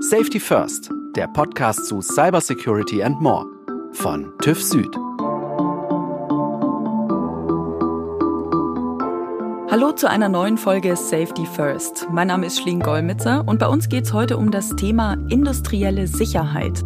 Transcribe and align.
Safety 0.00 0.38
First, 0.38 0.92
der 1.16 1.26
Podcast 1.26 1.86
zu 1.86 2.00
Cybersecurity 2.00 3.02
and 3.02 3.20
More 3.20 3.44
von 3.94 4.32
TÜV 4.40 4.62
Süd. 4.62 4.96
Hallo 9.68 9.90
zu 9.90 10.08
einer 10.08 10.28
neuen 10.28 10.56
Folge 10.56 10.94
Safety 10.94 11.44
First. 11.46 12.06
Mein 12.12 12.28
Name 12.28 12.46
ist 12.46 12.60
Schling 12.60 12.78
Golmitzer 12.78 13.42
und 13.44 13.58
bei 13.58 13.66
uns 13.66 13.88
geht 13.88 14.04
es 14.04 14.12
heute 14.12 14.36
um 14.36 14.52
das 14.52 14.76
Thema 14.76 15.16
industrielle 15.30 16.06
Sicherheit. 16.06 16.84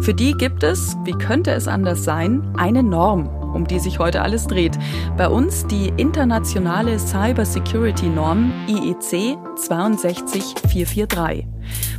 Für 0.00 0.14
die 0.14 0.32
gibt 0.32 0.64
es, 0.64 0.96
wie 1.04 1.12
könnte 1.12 1.52
es 1.52 1.68
anders 1.68 2.02
sein, 2.02 2.56
eine 2.56 2.82
Norm, 2.82 3.28
um 3.54 3.68
die 3.68 3.78
sich 3.78 4.00
heute 4.00 4.20
alles 4.20 4.48
dreht. 4.48 4.76
Bei 5.16 5.28
uns 5.28 5.64
die 5.68 5.92
internationale 5.96 6.98
Cyber 6.98 7.44
Security 7.44 8.08
Norm 8.08 8.52
IEC 8.66 9.38
62443. 9.54 11.46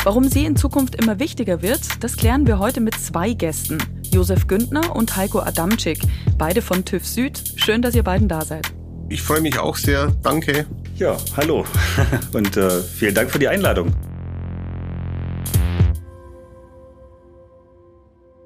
Warum 0.04 0.30
sie 0.30 0.46
in 0.46 0.56
Zukunft 0.56 0.96
immer 0.96 1.20
wichtiger 1.20 1.62
wird, 1.62 1.82
das 2.02 2.16
klären 2.16 2.48
wir 2.48 2.58
heute 2.58 2.80
mit 2.80 2.96
zwei 2.96 3.34
Gästen. 3.34 3.80
Josef 4.12 4.48
Güntner 4.48 4.96
und 4.96 5.18
Heiko 5.18 5.40
Adamczyk, 5.40 6.00
beide 6.38 6.62
von 6.62 6.86
TÜV 6.86 7.06
Süd. 7.06 7.44
Schön, 7.58 7.82
dass 7.82 7.96
ihr 7.96 8.04
beiden 8.04 8.30
da 8.30 8.46
seid. 8.46 8.72
Ich 9.10 9.22
freue 9.22 9.42
mich 9.42 9.60
auch 9.60 9.76
sehr. 9.76 10.14
Danke. 10.24 10.66
Ja, 10.96 11.18
hallo 11.36 11.66
und 12.34 12.56
äh, 12.56 12.82
vielen 12.82 13.14
Dank 13.14 13.30
für 13.30 13.40
die 13.40 13.50
Einladung. 13.50 13.94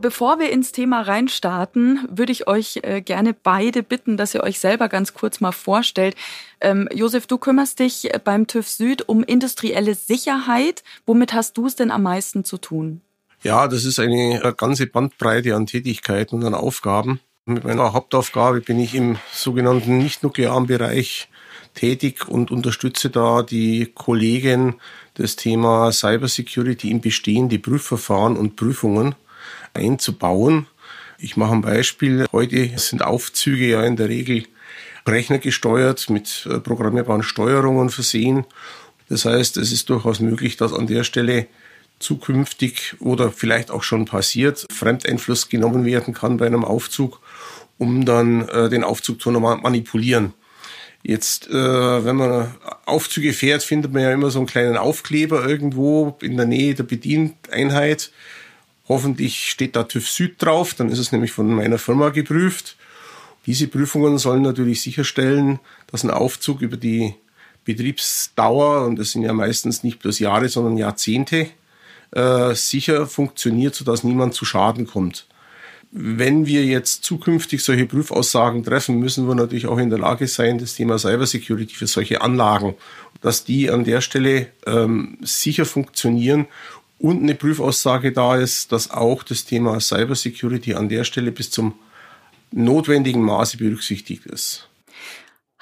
Bevor 0.03 0.37
wir 0.37 0.51
ins 0.51 0.73
Thema 0.73 0.99
reinstarten, 0.99 2.05
würde 2.09 2.33
ich 2.33 2.45
euch 2.45 2.81
äh, 2.83 2.99
gerne 2.99 3.33
beide 3.33 3.83
bitten, 3.83 4.17
dass 4.17 4.33
ihr 4.33 4.43
euch 4.43 4.59
selber 4.59 4.89
ganz 4.89 5.13
kurz 5.13 5.39
mal 5.39 5.53
vorstellt. 5.53 6.17
Ähm, 6.59 6.89
Josef, 6.93 7.25
du 7.25 7.37
kümmerst 7.37 7.79
dich 7.79 8.09
beim 8.25 8.45
TÜV 8.45 8.67
Süd 8.67 9.07
um 9.07 9.23
industrielle 9.23 9.95
Sicherheit. 9.95 10.83
Womit 11.05 11.33
hast 11.33 11.55
du 11.55 11.67
es 11.67 11.77
denn 11.77 11.89
am 11.89 12.03
meisten 12.03 12.43
zu 12.43 12.57
tun? 12.57 12.99
Ja, 13.43 13.69
das 13.69 13.85
ist 13.85 13.97
eine 13.97 14.53
ganze 14.57 14.87
Bandbreite 14.87 15.55
an 15.55 15.67
Tätigkeiten 15.67 16.35
und 16.35 16.43
an 16.43 16.53
Aufgaben. 16.53 17.21
Mit 17.45 17.63
meiner 17.63 17.93
Hauptaufgabe 17.93 18.59
bin 18.59 18.81
ich 18.81 18.95
im 18.95 19.15
sogenannten 19.31 19.99
nicht-nuklearen 19.99 20.67
Bereich 20.67 21.29
tätig 21.75 22.27
und 22.27 22.51
unterstütze 22.51 23.09
da 23.09 23.41
die 23.41 23.89
Kollegen 23.95 24.75
das 25.13 25.37
Thema 25.37 25.93
Cybersecurity 25.93 26.91
im 26.91 26.99
bestehende 26.99 27.57
Prüfverfahren 27.57 28.35
und 28.35 28.57
Prüfungen 28.57 29.15
einzubauen. 29.73 30.67
Ich 31.17 31.37
mache 31.37 31.53
ein 31.53 31.61
Beispiel. 31.61 32.25
Heute 32.31 32.77
sind 32.77 33.03
Aufzüge 33.03 33.67
ja 33.67 33.83
in 33.83 33.95
der 33.95 34.09
Regel 34.09 34.45
rechnergesteuert, 35.07 36.09
mit 36.09 36.47
äh, 36.49 36.59
programmierbaren 36.59 37.23
Steuerungen 37.23 37.89
versehen. 37.89 38.45
Das 39.09 39.25
heißt, 39.25 39.57
es 39.57 39.71
ist 39.71 39.89
durchaus 39.89 40.19
möglich, 40.19 40.57
dass 40.57 40.73
an 40.73 40.87
der 40.87 41.03
Stelle 41.03 41.47
zukünftig 41.99 42.95
oder 42.99 43.31
vielleicht 43.31 43.71
auch 43.71 43.83
schon 43.83 44.05
passiert, 44.05 44.65
Fremdeinfluss 44.71 45.49
genommen 45.49 45.85
werden 45.85 46.13
kann 46.13 46.37
bei 46.37 46.45
einem 46.45 46.65
Aufzug, 46.65 47.19
um 47.77 48.05
dann 48.05 48.47
äh, 48.49 48.69
den 48.69 48.83
Aufzug 48.83 49.21
zu 49.21 49.31
manipulieren. 49.31 50.33
Jetzt, 51.03 51.49
äh, 51.49 51.53
wenn 51.53 52.15
man 52.15 52.55
Aufzüge 52.85 53.33
fährt, 53.33 53.63
findet 53.63 53.91
man 53.91 54.03
ja 54.03 54.11
immer 54.11 54.31
so 54.31 54.39
einen 54.39 54.47
kleinen 54.47 54.77
Aufkleber 54.77 55.45
irgendwo 55.45 56.17
in 56.21 56.37
der 56.37 56.45
Nähe 56.45 56.75
der 56.75 56.83
Bedieneinheit. 56.83 58.11
Hoffentlich 58.93 59.49
steht 59.49 59.75
da 59.75 59.85
TÜV 59.85 60.07
Süd 60.07 60.35
drauf, 60.37 60.75
dann 60.75 60.89
ist 60.89 60.99
es 60.99 61.11
nämlich 61.11 61.31
von 61.31 61.51
meiner 61.51 61.79
Firma 61.79 62.09
geprüft. 62.09 62.77
Diese 63.47 63.67
Prüfungen 63.67 64.19
sollen 64.19 64.43
natürlich 64.43 64.83
sicherstellen, 64.83 65.59
dass 65.87 66.03
ein 66.03 66.11
Aufzug 66.11 66.61
über 66.61 66.77
die 66.77 67.15
Betriebsdauer, 67.65 68.85
und 68.85 68.99
das 68.99 69.09
sind 69.09 69.23
ja 69.23 69.33
meistens 69.33 69.83
nicht 69.83 69.97
bloß 69.97 70.19
Jahre, 70.19 70.47
sondern 70.47 70.77
Jahrzehnte, 70.77 71.47
äh, 72.11 72.53
sicher 72.53 73.07
funktioniert, 73.07 73.73
sodass 73.73 74.03
niemand 74.03 74.35
zu 74.35 74.45
Schaden 74.45 74.85
kommt. 74.85 75.25
Wenn 75.89 76.45
wir 76.45 76.63
jetzt 76.63 77.03
zukünftig 77.03 77.63
solche 77.63 77.87
Prüfaussagen 77.87 78.63
treffen, 78.63 78.99
müssen 78.99 79.27
wir 79.27 79.33
natürlich 79.33 79.65
auch 79.65 79.79
in 79.79 79.89
der 79.89 79.97
Lage 79.97 80.27
sein, 80.27 80.59
das 80.59 80.75
Thema 80.75 80.99
Cybersecurity 80.99 81.73
für 81.73 81.87
solche 81.87 82.21
Anlagen, 82.21 82.75
dass 83.21 83.43
die 83.43 83.71
an 83.71 83.85
der 83.85 84.01
Stelle 84.01 84.49
ähm, 84.67 85.17
sicher 85.23 85.65
funktionieren 85.65 86.45
und 86.99 87.21
eine 87.21 87.35
Prüfaussage 87.35 88.11
da 88.11 88.37
ist, 88.37 88.71
dass 88.71 88.91
auch 88.91 89.23
das 89.23 89.45
Thema 89.45 89.79
Cybersecurity 89.79 90.75
an 90.75 90.89
der 90.89 91.03
Stelle 91.03 91.31
bis 91.31 91.51
zum 91.51 91.73
notwendigen 92.51 93.21
Maße 93.21 93.57
berücksichtigt 93.57 94.25
ist. 94.25 94.69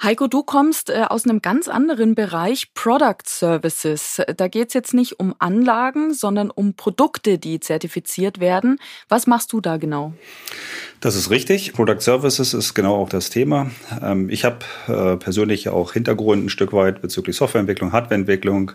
Heiko, 0.02 0.26
du 0.26 0.42
kommst 0.42 0.90
äh, 0.90 1.04
aus 1.08 1.26
einem 1.26 1.42
ganz 1.42 1.68
anderen 1.68 2.16
Bereich, 2.16 2.74
Product 2.74 3.22
Services. 3.24 4.20
Da 4.36 4.48
geht 4.48 4.68
es 4.68 4.74
jetzt 4.74 4.94
nicht 4.94 5.20
um 5.20 5.32
Anlagen, 5.38 6.12
sondern 6.12 6.50
um 6.50 6.74
Produkte, 6.74 7.38
die 7.38 7.60
zertifiziert 7.60 8.40
werden. 8.40 8.80
Was 9.08 9.28
machst 9.28 9.52
du 9.52 9.60
da 9.60 9.76
genau? 9.76 10.12
Das 11.00 11.14
ist 11.14 11.30
richtig. 11.30 11.72
Product 11.72 12.00
Services 12.00 12.52
ist 12.52 12.74
genau 12.74 12.96
auch 12.96 13.10
das 13.10 13.30
Thema. 13.30 13.70
Ähm, 14.02 14.28
ich 14.28 14.44
habe 14.44 14.64
äh, 14.88 15.16
persönlich 15.18 15.68
auch 15.68 15.92
Hintergrund 15.92 16.46
ein 16.46 16.48
Stück 16.48 16.72
weit 16.72 17.00
bezüglich 17.00 17.36
Softwareentwicklung, 17.36 17.92
Hardwareentwicklung. 17.92 18.72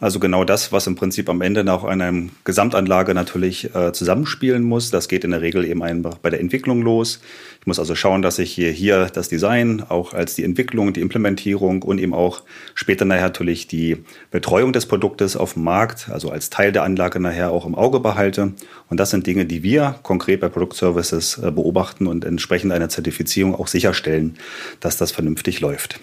Also 0.00 0.18
genau 0.18 0.44
das, 0.44 0.72
was 0.72 0.86
im 0.86 0.94
Prinzip 0.94 1.28
am 1.28 1.42
Ende 1.42 1.62
nach 1.62 1.84
einer 1.84 2.10
Gesamtanlage 2.44 3.12
natürlich 3.12 3.74
äh, 3.74 3.92
zusammenspielen 3.92 4.62
muss. 4.62 4.90
Das 4.90 5.08
geht 5.08 5.24
in 5.24 5.30
der 5.30 5.42
Regel 5.42 5.66
eben 5.66 5.82
einfach 5.82 6.16
bei 6.16 6.30
der 6.30 6.40
Entwicklung 6.40 6.80
los. 6.80 7.20
Ich 7.60 7.66
muss 7.66 7.78
also 7.78 7.94
schauen, 7.94 8.22
dass 8.22 8.38
ich 8.38 8.50
hier, 8.50 8.70
hier 8.70 9.10
das 9.12 9.28
Design 9.28 9.84
auch 9.86 10.14
als 10.14 10.34
die 10.34 10.44
Entwicklung, 10.44 10.94
die 10.94 11.02
Implementierung 11.02 11.82
und 11.82 11.98
eben 11.98 12.14
auch 12.14 12.42
später 12.74 13.04
nachher 13.04 13.24
natürlich 13.24 13.66
die 13.66 13.98
Betreuung 14.30 14.72
des 14.72 14.86
Produktes 14.86 15.36
auf 15.36 15.52
dem 15.52 15.64
Markt, 15.64 16.08
also 16.08 16.30
als 16.30 16.48
Teil 16.48 16.72
der 16.72 16.84
Anlage 16.84 17.20
nachher 17.20 17.50
auch 17.50 17.66
im 17.66 17.74
Auge 17.74 18.00
behalte. 18.00 18.54
Und 18.88 18.98
das 18.98 19.10
sind 19.10 19.26
Dinge, 19.26 19.44
die 19.44 19.62
wir 19.62 19.96
konkret 20.02 20.40
bei 20.40 20.48
Product 20.48 20.74
Services 20.74 21.36
äh, 21.36 21.50
beobachten 21.50 22.06
und 22.06 22.24
entsprechend 22.24 22.72
einer 22.72 22.88
Zertifizierung 22.88 23.54
auch 23.54 23.66
sicherstellen, 23.66 24.38
dass 24.80 24.96
das 24.96 25.12
vernünftig 25.12 25.60
läuft. 25.60 26.00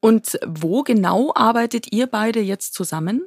Und 0.00 0.38
wo 0.46 0.82
genau 0.82 1.32
arbeitet 1.34 1.92
ihr 1.92 2.06
beide 2.06 2.40
jetzt 2.40 2.74
zusammen? 2.74 3.26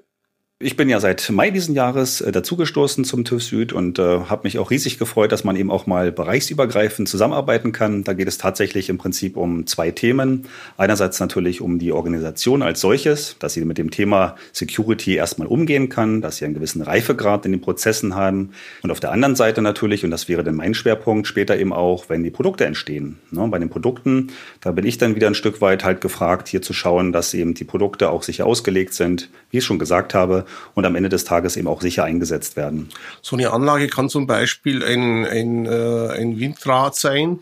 Ich 0.64 0.78
bin 0.78 0.90
ja 0.90 1.00
seit 1.00 1.28
Mai 1.32 1.50
diesen 1.50 1.74
Jahres 1.74 2.22
äh, 2.22 2.32
dazugestoßen 2.32 3.04
zum 3.04 3.26
TÜV 3.26 3.42
Süd 3.42 3.74
und 3.74 3.98
äh, 3.98 4.04
habe 4.04 4.42
mich 4.44 4.60
auch 4.60 4.70
riesig 4.70 5.00
gefreut, 5.00 5.32
dass 5.32 5.44
man 5.44 5.56
eben 5.56 5.72
auch 5.72 5.88
mal 5.88 6.12
bereichsübergreifend 6.12 7.10
zusammenarbeiten 7.10 7.72
kann. 7.72 8.04
Da 8.04 8.14
geht 8.14 8.28
es 8.28 8.38
tatsächlich 8.38 8.90
im 8.90 9.00
Prinzip 9.00 9.38
um 9.38 9.66
zwei 9.66 9.90
Themen. 9.90 10.48
Einerseits 10.78 11.20
natürlich 11.20 11.62
um 11.62 11.80
die 11.80 11.92
Organisation 11.92 12.62
als 12.62 12.80
solches, 12.80 13.38
dass 13.40 13.54
sie 13.54 13.66
mit 13.66 13.80
dem 13.80 13.90
Thema 13.90 14.36
Security 14.54 15.16
erstmal 15.16 15.48
umgehen 15.48 15.90
kann, 15.90 16.22
dass 16.22 16.38
sie 16.38 16.46
einen 16.46 16.54
gewissen 16.54 16.84
Reifegrad 16.84 17.44
in 17.48 17.54
den 17.54 17.62
Prozessen 17.62 18.14
haben. 18.14 18.52
Und 18.84 18.92
auf 18.92 19.00
der 19.00 19.12
anderen 19.12 19.36
Seite 19.36 19.64
natürlich, 19.64 20.06
und 20.06 20.12
das 20.12 20.28
wäre 20.28 20.44
dann 20.44 20.56
mein 20.56 20.76
Schwerpunkt, 20.76 21.26
später 21.26 21.58
eben 21.58 21.74
auch, 21.74 22.08
wenn 22.08 22.24
die 22.24 22.30
Produkte 22.30 22.66
entstehen. 22.66 23.18
Ne, 23.32 23.48
bei 23.48 23.58
den 23.58 23.70
Produkten, 23.70 24.28
da 24.60 24.72
bin 24.72 24.86
ich 24.86 25.00
dann 25.00 25.16
wieder 25.16 25.28
ein 25.28 25.36
Stück 25.36 25.60
weit 25.60 25.84
halt 25.84 26.02
gefragt, 26.02 26.50
hier 26.50 26.62
zu 26.62 26.74
schauen, 26.74 27.12
dass 27.12 27.34
eben 27.34 27.56
die 27.56 27.64
Produkte 27.64 28.12
auch 28.12 28.22
sicher 28.22 28.46
ausgelegt 28.46 28.94
sind, 28.94 29.30
wie 29.50 29.58
ich 29.58 29.66
schon 29.66 29.80
gesagt 29.80 30.14
habe, 30.14 30.46
und 30.76 30.86
am 30.86 30.96
Ende 30.96 31.10
des 31.10 31.24
Tages 31.24 31.58
eben 31.58 31.68
auch 31.68 31.82
sicher 31.82 32.04
eingesetzt 32.04 32.56
werden. 32.56 32.90
So 33.22 33.36
eine 33.36 33.52
Anlage 33.52 33.88
kann 33.88 34.10
zum 34.10 34.28
Beispiel 34.28 34.84
ein, 34.84 35.26
ein, 35.26 35.66
äh, 35.66 36.10
ein 36.10 36.40
Windrad 36.40 36.96
sein. 36.96 37.40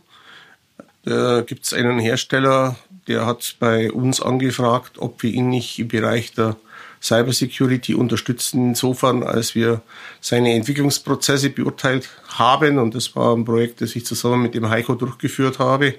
Da 1.04 1.42
gibt 1.42 1.66
es 1.66 1.74
einen 1.74 2.00
Hersteller, 2.00 2.76
der 3.08 3.26
hat 3.26 3.56
bei 3.60 3.92
uns 3.92 4.22
angefragt, 4.22 5.00
ob 5.00 5.24
wir 5.24 5.32
ihn 5.32 5.50
nicht 5.50 5.80
im 5.80 5.88
Bereich 5.88 6.34
der 6.34 6.58
Cybersecurity 7.02 7.96
unterstützen, 7.96 8.70
insofern, 8.70 9.24
als 9.24 9.56
wir 9.56 9.82
seine 10.20 10.54
Entwicklungsprozesse 10.54 11.50
beurteilt 11.50 12.10
haben. 12.28 12.78
Und 12.78 12.94
das 12.94 13.16
war 13.16 13.36
ein 13.36 13.46
Projekt, 13.46 13.82
das 13.82 13.96
ich 13.96 14.06
zusammen 14.06 14.44
mit 14.44 14.54
dem 14.54 14.70
Heiko 14.70 14.96
durchgeführt 14.96 15.60
habe. 15.60 15.96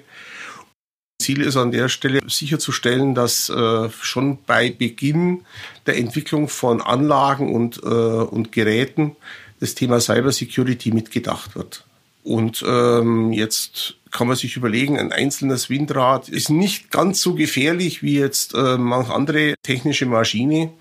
Ziel 1.31 1.41
ist 1.41 1.55
an 1.55 1.71
der 1.71 1.87
Stelle 1.87 2.19
sicherzustellen, 2.27 3.15
dass 3.15 3.49
äh, 3.49 3.89
schon 4.01 4.39
bei 4.45 4.69
Beginn 4.69 5.41
der 5.85 5.97
Entwicklung 5.97 6.49
von 6.49 6.81
Anlagen 6.81 7.55
und, 7.55 7.81
äh, 7.83 7.87
und 7.87 8.51
Geräten 8.51 9.15
das 9.61 9.73
Thema 9.73 10.01
Cybersecurity 10.01 10.91
mitgedacht 10.91 11.55
wird. 11.55 11.85
Und 12.23 12.65
ähm, 12.67 13.31
jetzt 13.31 13.95
kann 14.11 14.27
man 14.27 14.35
sich 14.35 14.57
überlegen, 14.57 14.99
ein 14.99 15.13
einzelnes 15.13 15.69
Windrad 15.69 16.27
ist 16.27 16.49
nicht 16.49 16.91
ganz 16.91 17.21
so 17.21 17.33
gefährlich 17.33 18.03
wie 18.03 18.19
jetzt 18.19 18.53
äh, 18.53 18.77
manche 18.77 19.13
andere 19.13 19.55
technische 19.63 20.07
Maschine. 20.07 20.71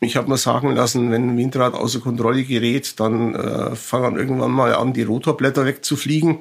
Ich 0.00 0.16
habe 0.16 0.30
mir 0.30 0.38
sagen 0.38 0.74
lassen, 0.74 1.10
wenn 1.10 1.30
ein 1.30 1.36
Windrad 1.36 1.74
außer 1.74 2.00
Kontrolle 2.00 2.44
gerät, 2.44 2.98
dann 2.98 3.34
äh, 3.34 3.76
fangen 3.76 4.16
irgendwann 4.16 4.52
mal 4.52 4.74
an, 4.74 4.94
die 4.94 5.02
Rotorblätter 5.02 5.66
wegzufliegen. 5.66 6.38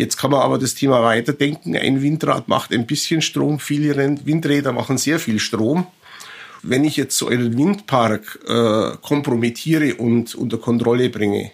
Jetzt 0.00 0.16
kann 0.16 0.30
man 0.30 0.40
aber 0.40 0.56
das 0.56 0.74
Thema 0.74 1.02
weiterdenken. 1.02 1.76
Ein 1.76 2.00
Windrad 2.00 2.48
macht 2.48 2.72
ein 2.72 2.86
bisschen 2.86 3.20
Strom, 3.20 3.60
viele 3.60 3.94
Windräder 4.24 4.72
machen 4.72 4.96
sehr 4.96 5.18
viel 5.18 5.38
Strom. 5.38 5.86
Wenn 6.62 6.84
ich 6.84 6.96
jetzt 6.96 7.18
so 7.18 7.28
einen 7.28 7.58
Windpark 7.58 8.38
äh, 8.48 8.96
kompromittiere 9.02 9.96
und 9.96 10.34
unter 10.34 10.56
Kontrolle 10.56 11.10
bringe, 11.10 11.50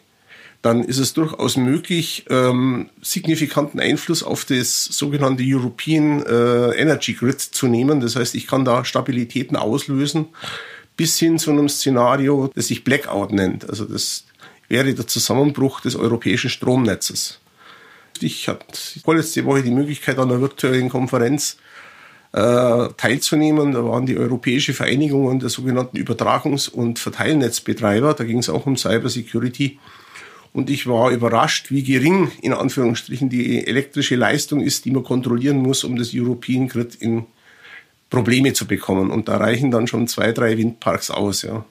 dann 0.63 0.85
ist 0.85 0.99
es 0.99 1.13
durchaus 1.13 1.57
möglich, 1.57 2.25
ähm, 2.31 2.89
signifikanten 3.03 3.81
Einfluss 3.81 4.23
auf 4.23 4.45
das 4.45 4.85
sogenannte 4.85 5.43
European 5.45 6.23
äh, 6.25 6.71
Energy 6.81 7.15
Grid 7.15 7.41
zu 7.41 7.67
nehmen. 7.67 7.99
Das 7.99 8.15
heißt, 8.15 8.37
ich 8.37 8.47
kann 8.47 8.65
da 8.65 8.85
Stabilitäten 8.85 9.57
auslösen, 9.57 10.27
bis 10.97 11.19
hin 11.19 11.41
zu 11.41 11.51
einem 11.51 11.69
Szenario, 11.69 12.49
das 12.55 12.69
sich 12.69 12.85
Blackout 12.85 13.33
nennt. 13.33 13.69
Also 13.69 13.87
das 13.87 14.25
wäre 14.69 14.95
der 14.95 15.09
Zusammenbruch 15.09 15.81
des 15.81 15.97
europäischen 15.97 16.49
Stromnetzes. 16.49 17.41
Ich 18.23 18.49
hatte 18.49 18.65
vorletzte 19.05 19.45
Woche 19.45 19.63
die 19.63 19.71
Möglichkeit, 19.71 20.19
an 20.19 20.31
einer 20.31 20.41
virtuellen 20.41 20.89
Konferenz 20.89 21.57
äh, 22.33 22.89
teilzunehmen. 22.97 23.73
Da 23.73 23.85
waren 23.85 24.07
die 24.07 24.17
Europäische 24.17 24.75
Vereinigung 24.75 25.39
der 25.41 25.49
sogenannten 25.49 25.97
Übertragungs- 25.97 26.69
und 26.69 26.99
Verteilnetzbetreiber. 26.99 28.15
Da 28.15 28.25
ging 28.25 28.39
es 28.39 28.49
auch 28.49 28.67
um 28.67 28.77
Cybersecurity. 28.77 29.79
Und 30.53 30.71
ich 30.71 30.87
war 30.87 31.11
überrascht, 31.11 31.71
wie 31.71 31.83
gering 31.83 32.31
in 32.41 32.53
Anführungsstrichen 32.53 33.29
die 33.29 33.67
elektrische 33.67 34.17
Leistung 34.17 34.61
ist, 34.61 34.85
die 34.85 34.91
man 34.91 35.05
kontrollieren 35.05 35.59
muss, 35.59 35.85
um 35.85 35.97
das 35.97 36.13
European 36.15 36.69
Grid 36.69 36.95
in 36.95 37.27
Probleme 38.09 38.53
zu 38.53 38.67
bekommen. 38.67 39.11
Und 39.11 39.29
da 39.29 39.37
reichen 39.37 39.71
dann 39.71 39.87
schon 39.87 40.09
zwei, 40.09 40.33
drei 40.33 40.57
Windparks 40.57 41.11
aus. 41.11 41.43
Ja. 41.43 41.65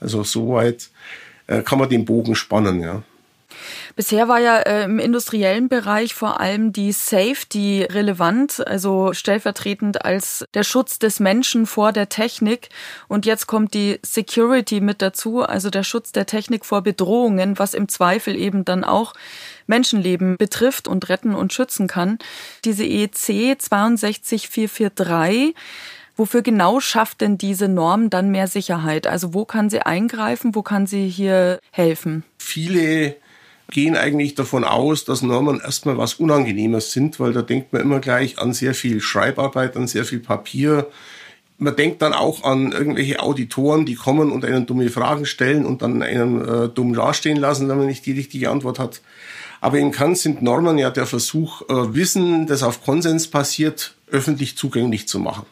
Also 0.00 0.24
soweit 0.24 0.88
äh, 1.46 1.62
kann 1.62 1.78
man 1.78 1.90
den 1.90 2.04
Bogen 2.04 2.34
spannen. 2.34 2.80
Ja. 2.80 3.02
Bisher 3.96 4.28
war 4.28 4.38
ja 4.38 4.58
äh, 4.58 4.84
im 4.84 4.98
industriellen 4.98 5.68
Bereich 5.68 6.14
vor 6.14 6.40
allem 6.40 6.72
die 6.72 6.92
Safety 6.92 7.86
relevant, 7.90 8.66
also 8.66 9.12
stellvertretend 9.12 10.04
als 10.04 10.44
der 10.54 10.64
Schutz 10.64 10.98
des 10.98 11.20
Menschen 11.20 11.66
vor 11.66 11.92
der 11.92 12.08
Technik. 12.08 12.68
Und 13.08 13.26
jetzt 13.26 13.46
kommt 13.46 13.74
die 13.74 13.98
Security 14.02 14.80
mit 14.80 15.02
dazu, 15.02 15.42
also 15.42 15.70
der 15.70 15.84
Schutz 15.84 16.12
der 16.12 16.26
Technik 16.26 16.64
vor 16.64 16.82
Bedrohungen, 16.82 17.58
was 17.58 17.74
im 17.74 17.88
Zweifel 17.88 18.36
eben 18.36 18.64
dann 18.64 18.84
auch 18.84 19.14
Menschenleben 19.66 20.36
betrifft 20.36 20.88
und 20.88 21.08
retten 21.08 21.34
und 21.34 21.52
schützen 21.52 21.86
kann. 21.86 22.18
Diese 22.64 22.84
EC 22.84 23.58
62443 23.58 25.54
Wofür 26.20 26.42
genau 26.42 26.80
schafft 26.80 27.22
denn 27.22 27.38
diese 27.38 27.66
Norm 27.66 28.10
dann 28.10 28.30
mehr 28.30 28.46
Sicherheit? 28.46 29.06
Also 29.06 29.32
wo 29.32 29.46
kann 29.46 29.70
sie 29.70 29.80
eingreifen? 29.80 30.54
Wo 30.54 30.60
kann 30.60 30.86
sie 30.86 31.08
hier 31.08 31.60
helfen? 31.70 32.24
Viele 32.36 33.16
gehen 33.70 33.96
eigentlich 33.96 34.34
davon 34.34 34.64
aus, 34.64 35.04
dass 35.04 35.22
Normen 35.22 35.60
erstmal 35.60 35.98
was 35.98 36.14
Unangenehmes 36.14 36.92
sind, 36.92 37.20
weil 37.20 37.32
da 37.32 37.42
denkt 37.42 37.72
man 37.72 37.82
immer 37.82 38.00
gleich 38.00 38.38
an 38.38 38.52
sehr 38.52 38.74
viel 38.74 39.00
Schreibarbeit, 39.00 39.76
an 39.76 39.86
sehr 39.86 40.04
viel 40.04 40.20
Papier. 40.20 40.86
Man 41.58 41.76
denkt 41.76 42.02
dann 42.02 42.12
auch 42.12 42.44
an 42.44 42.72
irgendwelche 42.72 43.20
Auditoren, 43.20 43.86
die 43.86 43.94
kommen 43.94 44.30
und 44.32 44.44
einen 44.44 44.66
dumme 44.66 44.88
Fragen 44.88 45.26
stellen 45.26 45.66
und 45.66 45.82
dann 45.82 46.02
einen 46.02 46.46
äh, 46.46 46.68
dumm 46.68 46.94
dastehen 46.94 47.36
lassen, 47.36 47.68
wenn 47.68 47.78
man 47.78 47.86
nicht 47.86 48.06
die 48.06 48.12
richtige 48.12 48.50
Antwort 48.50 48.78
hat. 48.78 49.00
Aber 49.60 49.78
im 49.78 49.92
Kern 49.92 50.14
sind 50.14 50.42
Normen 50.42 50.78
ja 50.78 50.90
der 50.90 51.06
Versuch, 51.06 51.62
äh, 51.68 51.94
Wissen, 51.94 52.46
das 52.46 52.62
auf 52.62 52.82
Konsens 52.82 53.28
passiert, 53.28 53.94
öffentlich 54.10 54.56
zugänglich 54.56 55.06
zu 55.06 55.18
machen. 55.18 55.44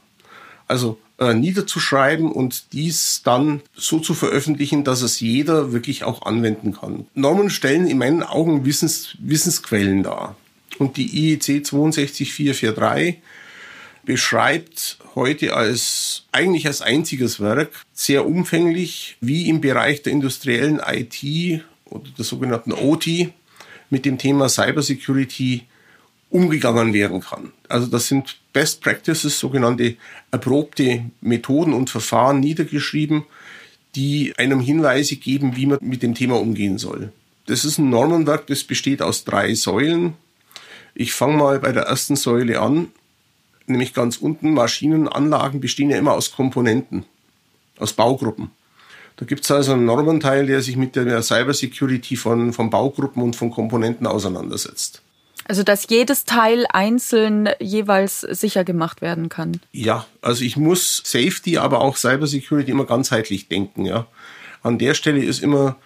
Also 0.66 0.98
äh, 1.18 1.34
niederzuschreiben 1.34 2.30
und 2.30 2.72
dies 2.72 3.22
dann 3.24 3.60
so 3.74 3.98
zu 3.98 4.14
veröffentlichen, 4.14 4.84
dass 4.84 5.02
es 5.02 5.20
jeder 5.20 5.72
wirklich 5.72 6.04
auch 6.04 6.22
anwenden 6.22 6.74
kann. 6.74 7.06
Normen 7.14 7.50
stellen 7.50 7.86
in 7.86 7.98
meinen 7.98 8.22
Augen 8.22 8.64
Wissens, 8.64 9.16
Wissensquellen 9.20 10.02
dar. 10.02 10.36
Und 10.78 10.96
die 10.96 11.32
IEC 11.32 11.64
62443 11.64 13.22
beschreibt 14.04 14.98
heute 15.14 15.54
als 15.54 16.24
eigentlich 16.32 16.66
als 16.66 16.80
einziges 16.80 17.40
Werk 17.40 17.84
sehr 17.92 18.24
umfänglich, 18.24 19.16
wie 19.20 19.48
im 19.48 19.60
Bereich 19.60 20.02
der 20.02 20.12
industriellen 20.12 20.80
IT 20.86 21.62
oder 21.84 22.08
der 22.16 22.24
sogenannten 22.24 22.72
OT 22.72 23.06
mit 23.90 24.04
dem 24.04 24.18
Thema 24.18 24.48
Cybersecurity 24.48 25.66
umgegangen 26.30 26.92
werden 26.92 27.20
kann. 27.20 27.52
Also 27.68 27.86
das 27.86 28.08
sind 28.08 28.38
Best 28.52 28.80
Practices, 28.82 29.38
sogenannte 29.38 29.96
erprobte 30.30 31.04
Methoden 31.20 31.72
und 31.72 31.90
Verfahren 31.90 32.40
niedergeschrieben, 32.40 33.24
die 33.94 34.34
einem 34.36 34.60
Hinweise 34.60 35.16
geben, 35.16 35.56
wie 35.56 35.66
man 35.66 35.78
mit 35.80 36.02
dem 36.02 36.14
Thema 36.14 36.38
umgehen 36.38 36.78
soll. 36.78 37.12
Das 37.46 37.64
ist 37.64 37.78
ein 37.78 37.88
Normenwerk, 37.88 38.46
das 38.46 38.64
besteht 38.64 39.00
aus 39.00 39.24
drei 39.24 39.54
Säulen. 39.54 40.14
Ich 40.94 41.12
fange 41.12 41.36
mal 41.38 41.60
bei 41.60 41.72
der 41.72 41.84
ersten 41.84 42.16
Säule 42.16 42.60
an, 42.60 42.88
nämlich 43.66 43.94
ganz 43.94 44.18
unten. 44.18 44.52
Maschinenanlagen 44.52 45.60
bestehen 45.60 45.90
ja 45.90 45.96
immer 45.96 46.12
aus 46.12 46.32
Komponenten, 46.32 47.04
aus 47.78 47.94
Baugruppen. 47.94 48.50
Da 49.16 49.24
gibt 49.24 49.44
es 49.44 49.50
also 49.50 49.72
einen 49.72 49.86
Normenteil, 49.86 50.46
der 50.46 50.62
sich 50.62 50.76
mit 50.76 50.94
der 50.94 51.22
Cybersecurity 51.22 52.16
von, 52.16 52.52
von 52.52 52.70
Baugruppen 52.70 53.22
und 53.22 53.34
von 53.34 53.50
Komponenten 53.50 54.06
auseinandersetzt. 54.06 55.02
Also 55.48 55.62
dass 55.62 55.88
jedes 55.88 56.24
Teil 56.26 56.66
einzeln 56.70 57.48
jeweils 57.58 58.20
sicher 58.20 58.64
gemacht 58.64 59.00
werden 59.00 59.30
kann. 59.30 59.60
Ja, 59.72 60.06
also 60.20 60.44
ich 60.44 60.56
muss 60.56 61.02
Safety, 61.04 61.56
aber 61.56 61.80
auch 61.80 61.96
Cybersecurity 61.96 62.70
immer 62.70 62.84
ganzheitlich 62.84 63.48
denken. 63.48 63.86
Ja, 63.86 64.06
an 64.62 64.78
der 64.78 64.94
Stelle 64.94 65.24
ist 65.24 65.42
immer 65.42 65.76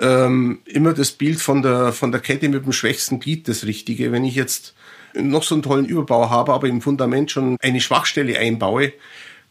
ähm, 0.00 0.60
immer 0.64 0.94
das 0.94 1.12
Bild 1.12 1.40
von 1.40 1.60
der 1.60 1.92
von 1.92 2.10
der 2.10 2.22
Kette 2.22 2.48
mit 2.48 2.64
dem 2.64 2.72
schwächsten 2.72 3.20
Glied 3.20 3.48
das 3.48 3.64
Richtige. 3.64 4.12
Wenn 4.12 4.24
ich 4.24 4.34
jetzt 4.34 4.74
noch 5.14 5.42
so 5.42 5.54
einen 5.54 5.62
tollen 5.62 5.84
Überbau 5.84 6.30
habe, 6.30 6.52
aber 6.54 6.68
im 6.68 6.80
Fundament 6.80 7.30
schon 7.30 7.58
eine 7.60 7.80
Schwachstelle 7.80 8.38
einbaue, 8.38 8.92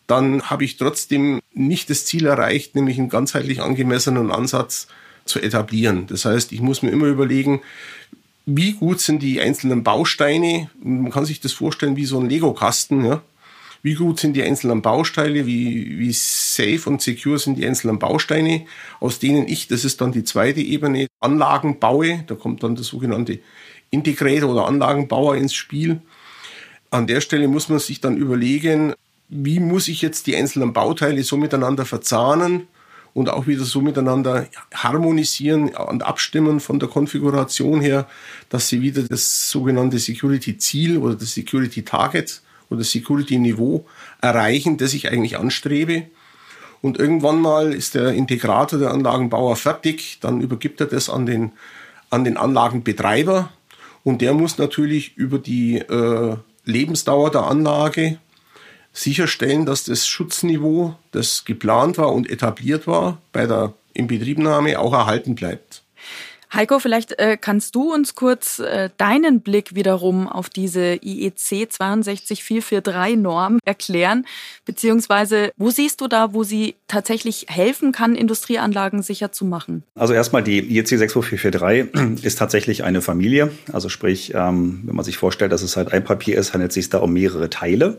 dann 0.07 0.41
habe 0.49 0.63
ich 0.63 0.77
trotzdem 0.77 1.39
nicht 1.53 1.89
das 1.89 2.05
Ziel 2.05 2.25
erreicht, 2.25 2.75
nämlich 2.75 2.97
einen 2.97 3.09
ganzheitlich 3.09 3.61
angemessenen 3.61 4.31
Ansatz 4.31 4.87
zu 5.25 5.39
etablieren. 5.39 6.07
Das 6.07 6.25
heißt, 6.25 6.51
ich 6.51 6.61
muss 6.61 6.81
mir 6.81 6.89
immer 6.89 7.05
überlegen, 7.05 7.61
wie 8.45 8.73
gut 8.73 8.99
sind 8.99 9.21
die 9.21 9.39
einzelnen 9.39 9.83
Bausteine. 9.83 10.69
Man 10.83 11.11
kann 11.11 11.25
sich 11.25 11.39
das 11.39 11.53
vorstellen 11.53 11.95
wie 11.95 12.05
so 12.05 12.19
ein 12.19 12.29
Lego-Kasten. 12.29 13.05
Ja? 13.05 13.21
Wie 13.83 13.95
gut 13.95 14.19
sind 14.19 14.33
die 14.33 14.43
einzelnen 14.43 14.81
Bausteine, 14.81 15.45
wie, 15.47 15.97
wie 15.97 16.13
safe 16.13 16.87
und 16.87 17.01
secure 17.01 17.39
sind 17.39 17.57
die 17.57 17.65
einzelnen 17.65 17.97
Bausteine, 17.97 18.65
aus 18.99 19.19
denen 19.19 19.47
ich, 19.47 19.67
das 19.67 19.85
ist 19.85 20.01
dann 20.01 20.11
die 20.11 20.23
zweite 20.23 20.61
Ebene, 20.61 21.07
Anlagen 21.19 21.79
baue. 21.79 22.23
Da 22.27 22.35
kommt 22.35 22.63
dann 22.63 22.75
der 22.75 22.83
sogenannte 22.83 23.39
Integrator 23.89 24.51
oder 24.51 24.67
Anlagenbauer 24.67 25.35
ins 25.35 25.53
Spiel. 25.53 26.01
An 26.91 27.07
der 27.07 27.21
Stelle 27.21 27.47
muss 27.47 27.69
man 27.69 27.79
sich 27.79 28.01
dann 28.01 28.17
überlegen, 28.17 28.93
wie 29.29 29.59
muss 29.59 29.87
ich 29.87 30.01
jetzt 30.01 30.27
die 30.27 30.35
einzelnen 30.35 30.73
Bauteile 30.73 31.23
so 31.23 31.37
miteinander 31.37 31.85
verzahnen, 31.85 32.67
und 33.13 33.29
auch 33.29 33.47
wieder 33.47 33.65
so 33.65 33.81
miteinander 33.81 34.47
harmonisieren 34.73 35.69
und 35.69 36.03
abstimmen 36.03 36.59
von 36.59 36.79
der 36.79 36.89
Konfiguration 36.89 37.81
her, 37.81 38.07
dass 38.49 38.69
sie 38.69 38.81
wieder 38.81 39.03
das 39.03 39.49
sogenannte 39.49 39.99
Security-Ziel 39.99 40.97
oder 40.97 41.15
das 41.15 41.33
Security-Target 41.33 42.41
oder 42.69 42.83
Security-Niveau 42.83 43.85
erreichen, 44.21 44.77
das 44.77 44.93
ich 44.93 45.11
eigentlich 45.11 45.37
anstrebe. 45.37 46.03
Und 46.81 46.97
irgendwann 46.97 47.41
mal 47.41 47.73
ist 47.73 47.95
der 47.95 48.13
Integrator, 48.13 48.79
der 48.79 48.91
Anlagenbauer 48.91 49.55
fertig, 49.55 50.17
dann 50.21 50.41
übergibt 50.41 50.79
er 50.79 50.87
das 50.87 51.09
an 51.09 51.25
den, 51.25 51.51
an 52.09 52.23
den 52.23 52.37
Anlagenbetreiber 52.37 53.51
und 54.03 54.21
der 54.21 54.33
muss 54.33 54.57
natürlich 54.57 55.15
über 55.15 55.37
die 55.37 55.77
äh, 55.77 56.37
Lebensdauer 56.65 57.31
der 57.31 57.43
Anlage 57.43 58.17
sicherstellen, 58.93 59.65
dass 59.65 59.85
das 59.85 60.07
Schutzniveau, 60.07 60.95
das 61.11 61.45
geplant 61.45 61.97
war 61.97 62.11
und 62.11 62.29
etabliert 62.29 62.87
war, 62.87 63.21
bei 63.31 63.45
der 63.45 63.73
Inbetriebnahme 63.93 64.79
auch 64.79 64.93
erhalten 64.93 65.35
bleibt. 65.35 65.83
Heiko, 66.53 66.79
vielleicht 66.79 67.17
äh, 67.17 67.37
kannst 67.39 67.75
du 67.75 67.93
uns 67.93 68.13
kurz 68.13 68.59
äh, 68.59 68.89
deinen 68.97 69.39
Blick 69.39 69.73
wiederum 69.73 70.27
auf 70.27 70.49
diese 70.49 70.99
IEC 71.01 71.39
62443 71.71 73.17
Norm 73.17 73.59
erklären, 73.63 74.25
beziehungsweise 74.65 75.51
wo 75.55 75.69
siehst 75.69 76.01
du 76.01 76.09
da, 76.09 76.33
wo 76.33 76.43
sie 76.43 76.75
tatsächlich 76.89 77.45
helfen 77.47 77.93
kann, 77.93 78.15
Industrieanlagen 78.15 79.01
sicher 79.01 79.31
zu 79.31 79.45
machen? 79.45 79.83
Also 79.95 80.13
erstmal 80.13 80.43
die 80.43 80.59
IEC 80.59 80.87
62443 80.97 82.25
ist 82.25 82.37
tatsächlich 82.37 82.83
eine 82.83 83.01
Familie. 83.01 83.51
Also 83.71 83.87
sprich, 83.87 84.33
ähm, 84.33 84.81
wenn 84.83 84.95
man 84.95 85.05
sich 85.05 85.15
vorstellt, 85.15 85.53
dass 85.53 85.61
es 85.61 85.77
halt 85.77 85.93
ein 85.93 86.03
Papier 86.03 86.37
ist, 86.37 86.53
handelt 86.53 86.71
es 86.71 86.75
sich 86.75 86.89
da 86.89 86.97
um 86.97 87.13
mehrere 87.13 87.49
Teile. 87.49 87.97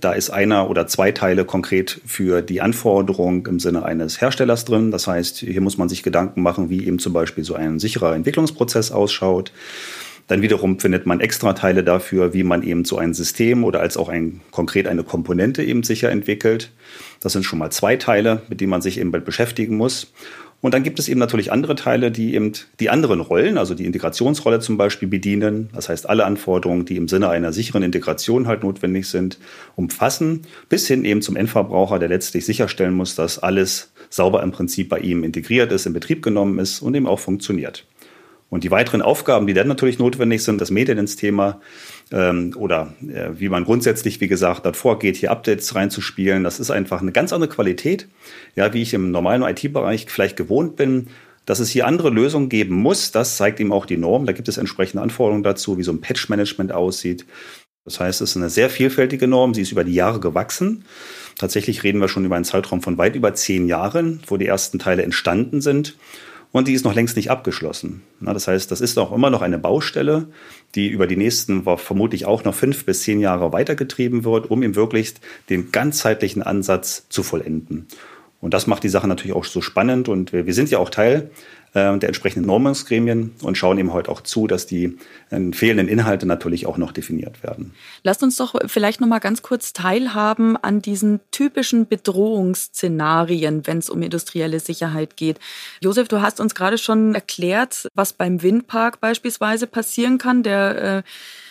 Da 0.00 0.12
ist 0.12 0.30
einer 0.30 0.70
oder 0.70 0.86
zwei 0.86 1.10
Teile 1.10 1.44
konkret 1.44 2.00
für 2.06 2.40
die 2.42 2.60
Anforderung 2.60 3.46
im 3.46 3.58
Sinne 3.58 3.84
eines 3.84 4.20
Herstellers 4.20 4.64
drin. 4.64 4.90
Das 4.90 5.06
heißt, 5.06 5.38
hier 5.38 5.60
muss 5.60 5.76
man 5.76 5.88
sich 5.88 6.02
Gedanken 6.02 6.42
machen, 6.42 6.70
wie 6.70 6.86
eben 6.86 6.98
zum 6.98 7.12
Beispiel 7.12 7.42
so 7.42 7.54
ein 7.54 7.80
sicherer 7.80 8.14
Entwicklungsprozess 8.14 8.92
ausschaut. 8.92 9.52
Dann 10.28 10.42
wiederum 10.42 10.78
findet 10.78 11.06
man 11.06 11.20
extra 11.20 11.54
Teile 11.54 11.82
dafür, 11.82 12.34
wie 12.34 12.44
man 12.44 12.62
eben 12.62 12.84
so 12.84 12.98
ein 12.98 13.14
System 13.14 13.64
oder 13.64 13.80
als 13.80 13.96
auch 13.96 14.10
ein, 14.10 14.42
konkret 14.50 14.86
eine 14.86 15.02
Komponente 15.02 15.64
eben 15.64 15.82
sicher 15.82 16.10
entwickelt. 16.10 16.70
Das 17.20 17.32
sind 17.32 17.44
schon 17.44 17.58
mal 17.58 17.70
zwei 17.70 17.96
Teile, 17.96 18.42
mit 18.48 18.60
denen 18.60 18.70
man 18.70 18.82
sich 18.82 19.00
eben 19.00 19.10
beschäftigen 19.10 19.76
muss. 19.76 20.12
Und 20.60 20.74
dann 20.74 20.82
gibt 20.82 20.98
es 20.98 21.08
eben 21.08 21.20
natürlich 21.20 21.52
andere 21.52 21.76
Teile, 21.76 22.10
die 22.10 22.34
eben 22.34 22.52
die 22.80 22.90
anderen 22.90 23.20
Rollen, 23.20 23.58
also 23.58 23.74
die 23.74 23.84
Integrationsrolle 23.84 24.58
zum 24.58 24.76
Beispiel 24.76 25.06
bedienen. 25.06 25.70
Das 25.72 25.88
heißt, 25.88 26.08
alle 26.08 26.24
Anforderungen, 26.24 26.84
die 26.84 26.96
im 26.96 27.06
Sinne 27.06 27.28
einer 27.28 27.52
sicheren 27.52 27.84
Integration 27.84 28.48
halt 28.48 28.64
notwendig 28.64 29.08
sind, 29.08 29.38
umfassen, 29.76 30.42
bis 30.68 30.88
hin 30.88 31.04
eben 31.04 31.22
zum 31.22 31.36
Endverbraucher, 31.36 32.00
der 32.00 32.08
letztlich 32.08 32.44
sicherstellen 32.44 32.94
muss, 32.94 33.14
dass 33.14 33.38
alles 33.38 33.92
sauber 34.10 34.42
im 34.42 34.50
Prinzip 34.50 34.88
bei 34.88 34.98
ihm 34.98 35.22
integriert 35.22 35.70
ist, 35.70 35.86
in 35.86 35.92
Betrieb 35.92 36.22
genommen 36.22 36.58
ist 36.58 36.80
und 36.82 36.94
eben 36.94 37.06
auch 37.06 37.20
funktioniert. 37.20 37.86
Und 38.50 38.64
die 38.64 38.70
weiteren 38.70 39.02
Aufgaben, 39.02 39.46
die 39.46 39.54
dann 39.54 39.68
natürlich 39.68 39.98
notwendig 39.98 40.42
sind, 40.42 40.60
das 40.60 40.70
Maintenance-Thema, 40.70 41.60
ähm, 42.12 42.54
oder 42.56 42.94
äh, 43.02 43.30
wie 43.34 43.48
man 43.48 43.64
grundsätzlich, 43.64 44.20
wie 44.20 44.28
gesagt, 44.28 44.64
dort 44.64 44.76
vorgeht, 44.76 45.16
hier 45.16 45.30
Updates 45.30 45.74
reinzuspielen. 45.74 46.44
Das 46.44 46.60
ist 46.60 46.70
einfach 46.70 47.02
eine 47.02 47.12
ganz 47.12 47.32
andere 47.32 47.50
Qualität, 47.50 48.08
ja, 48.56 48.72
wie 48.72 48.82
ich 48.82 48.94
im 48.94 49.10
normalen 49.10 49.42
IT-Bereich 49.42 50.06
vielleicht 50.08 50.36
gewohnt 50.36 50.76
bin. 50.76 51.08
Dass 51.46 51.60
es 51.60 51.70
hier 51.70 51.86
andere 51.86 52.10
Lösungen 52.10 52.50
geben 52.50 52.74
muss, 52.74 53.10
das 53.10 53.38
zeigt 53.38 53.58
ihm 53.58 53.72
auch 53.72 53.86
die 53.86 53.96
Norm. 53.96 54.26
Da 54.26 54.32
gibt 54.32 54.48
es 54.48 54.58
entsprechende 54.58 55.02
Anforderungen 55.02 55.42
dazu, 55.42 55.78
wie 55.78 55.82
so 55.82 55.92
ein 55.92 56.00
Patch-Management 56.02 56.72
aussieht. 56.72 57.24
Das 57.86 58.00
heißt, 58.00 58.20
es 58.20 58.30
ist 58.30 58.36
eine 58.36 58.50
sehr 58.50 58.68
vielfältige 58.68 59.26
Norm. 59.26 59.54
Sie 59.54 59.62
ist 59.62 59.72
über 59.72 59.82
die 59.82 59.94
Jahre 59.94 60.20
gewachsen. 60.20 60.84
Tatsächlich 61.38 61.84
reden 61.84 62.02
wir 62.02 62.08
schon 62.08 62.26
über 62.26 62.36
einen 62.36 62.44
Zeitraum 62.44 62.82
von 62.82 62.98
weit 62.98 63.16
über 63.16 63.32
zehn 63.32 63.66
Jahren, 63.66 64.20
wo 64.26 64.36
die 64.36 64.46
ersten 64.46 64.78
Teile 64.78 65.04
entstanden 65.04 65.62
sind. 65.62 65.96
Und 66.50 66.66
die 66.66 66.72
ist 66.72 66.84
noch 66.84 66.94
längst 66.94 67.16
nicht 67.16 67.30
abgeschlossen. 67.30 68.02
Das 68.20 68.48
heißt, 68.48 68.70
das 68.70 68.80
ist 68.80 68.98
auch 68.98 69.12
immer 69.12 69.28
noch 69.28 69.42
eine 69.42 69.58
Baustelle, 69.58 70.28
die 70.74 70.88
über 70.88 71.06
die 71.06 71.16
nächsten 71.16 71.64
vermutlich 71.76 72.24
auch 72.24 72.44
noch 72.44 72.54
fünf 72.54 72.86
bis 72.86 73.02
zehn 73.02 73.20
Jahre 73.20 73.52
weitergetrieben 73.52 74.24
wird, 74.24 74.50
um 74.50 74.62
eben 74.62 74.74
wirklich 74.74 75.14
den 75.50 75.72
ganzheitlichen 75.72 76.42
Ansatz 76.42 77.06
zu 77.10 77.22
vollenden. 77.22 77.86
Und 78.40 78.54
das 78.54 78.66
macht 78.66 78.82
die 78.82 78.88
Sache 78.88 79.08
natürlich 79.08 79.36
auch 79.36 79.44
so 79.44 79.60
spannend. 79.60 80.08
Und 80.08 80.32
wir, 80.32 80.54
sind 80.54 80.70
ja 80.70 80.78
auch 80.78 80.90
Teil 80.90 81.30
der 81.84 82.08
entsprechenden 82.08 82.46
Normungsgremien 82.46 83.34
und 83.42 83.56
schauen 83.56 83.78
eben 83.78 83.92
heute 83.92 84.10
auch 84.10 84.20
zu, 84.20 84.46
dass 84.46 84.66
die 84.66 84.96
äh, 85.30 85.52
fehlenden 85.52 85.88
Inhalte 85.88 86.26
natürlich 86.26 86.66
auch 86.66 86.76
noch 86.76 86.92
definiert 86.92 87.42
werden. 87.42 87.72
Lasst 88.02 88.22
uns 88.22 88.36
doch 88.36 88.54
vielleicht 88.66 89.00
noch 89.00 89.08
mal 89.08 89.18
ganz 89.18 89.42
kurz 89.42 89.72
teilhaben 89.72 90.56
an 90.56 90.82
diesen 90.82 91.20
typischen 91.30 91.86
Bedrohungsszenarien, 91.86 93.66
wenn 93.66 93.78
es 93.78 93.90
um 93.90 94.02
industrielle 94.02 94.60
Sicherheit 94.60 95.16
geht. 95.16 95.38
Josef, 95.80 96.08
du 96.08 96.20
hast 96.22 96.40
uns 96.40 96.54
gerade 96.54 96.78
schon 96.78 97.14
erklärt, 97.14 97.88
was 97.94 98.12
beim 98.12 98.42
Windpark 98.42 99.00
beispielsweise 99.00 99.66
passieren 99.66 100.18
kann, 100.18 100.42
der 100.42 100.98
äh, 100.98 101.02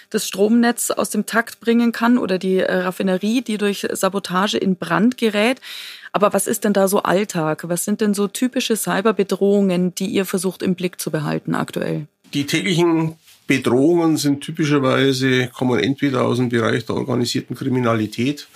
das 0.10 0.28
Stromnetz 0.28 0.92
aus 0.92 1.10
dem 1.10 1.26
Takt 1.26 1.60
bringen 1.60 1.92
kann 1.92 2.18
oder 2.18 2.38
die 2.38 2.60
äh, 2.60 2.74
Raffinerie, 2.74 3.42
die 3.42 3.58
durch 3.58 3.88
Sabotage 3.92 4.58
in 4.58 4.76
Brand 4.76 5.18
gerät. 5.18 5.60
Aber 6.14 6.34
was 6.34 6.48
ist 6.48 6.64
denn 6.64 6.74
da 6.74 6.88
so 6.88 7.04
Alltag? 7.04 7.68
Was 7.68 7.86
sind 7.86 8.02
denn 8.02 8.14
so 8.14 8.28
typische 8.28 8.76
Cyberbedrohungen, 8.76 9.94
die 9.94 10.16
ihr 10.18 10.26
versucht 10.26 10.62
im 10.62 10.76
Blick 10.76 11.00
zu 11.00 11.12
behalten 11.12 11.56
aktuell? 11.56 12.08
Die 12.34 12.46
täglichen 12.46 13.16
Bedrohungen 13.48 14.18
sind 14.18 14.42
typischerweise, 14.42 15.48
kommen 15.48 15.80
entweder 15.80 16.26
aus 16.26 16.38
dem 16.38 16.50
Bereich 16.50 16.86
der 16.86 16.96
organisierten 16.96 17.56
Kriminalität 17.56 18.48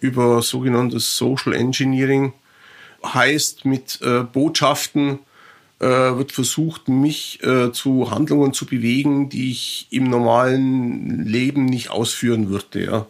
über 0.00 0.42
sogenanntes 0.42 1.16
Social 1.16 1.52
Engineering, 1.54 2.32
heißt 3.04 3.64
mit 3.64 3.98
äh, 4.02 4.22
Botschaften 4.22 5.18
äh, 5.78 5.86
wird 5.86 6.32
versucht, 6.32 6.88
mich 6.88 7.42
äh, 7.42 7.72
zu 7.72 8.10
Handlungen 8.10 8.52
zu 8.52 8.66
bewegen, 8.66 9.28
die 9.28 9.50
ich 9.50 9.88
im 9.90 10.04
normalen 10.04 11.26
Leben 11.26 11.66
nicht 11.66 11.90
ausführen 11.90 12.48
würde. 12.48 12.84
Ja. 12.84 13.06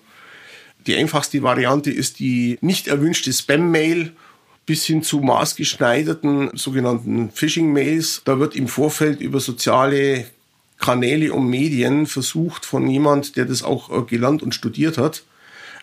Die 0.87 0.97
einfachste 0.97 1.43
Variante 1.43 1.91
ist 1.91 2.19
die 2.19 2.59
nicht 2.61 2.89
erwünschte 2.89 3.33
Spam-Mail 3.33 4.13
bis 4.67 4.85
hin 4.85 5.03
zu 5.03 5.21
maßgeschneiderten 5.21 6.51
sogenannten 6.55 7.31
Phishing-Mails. 7.31 8.23
Da 8.25 8.41
wird 8.41 8.57
im 8.57 8.67
Vorfeld 8.69 9.21
über 9.21 9.41
soziale 9.41 10.27
Kanäle 10.79 11.33
und 11.33 11.49
Medien 11.49 12.07
versucht 12.07 12.67
von 12.67 12.87
jemand, 12.89 13.37
der 13.37 13.47
das 13.47 13.63
auch 13.63 13.91
äh, 13.91 14.03
gelernt 14.03 14.43
und 14.43 14.55
studiert 14.55 14.99
hat, 14.99 15.23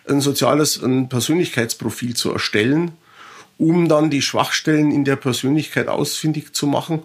ein 0.06 0.20
soziales 0.20 0.80
ein 0.82 1.08
Persönlichkeitsprofil 1.08 2.14
zu 2.14 2.30
erstellen, 2.30 2.92
um 3.58 3.88
dann 3.88 4.10
die 4.10 4.22
Schwachstellen 4.22 4.90
in 4.92 5.04
der 5.04 5.16
Persönlichkeit 5.16 5.88
ausfindig 5.88 6.52
zu 6.52 6.66
machen 6.66 7.02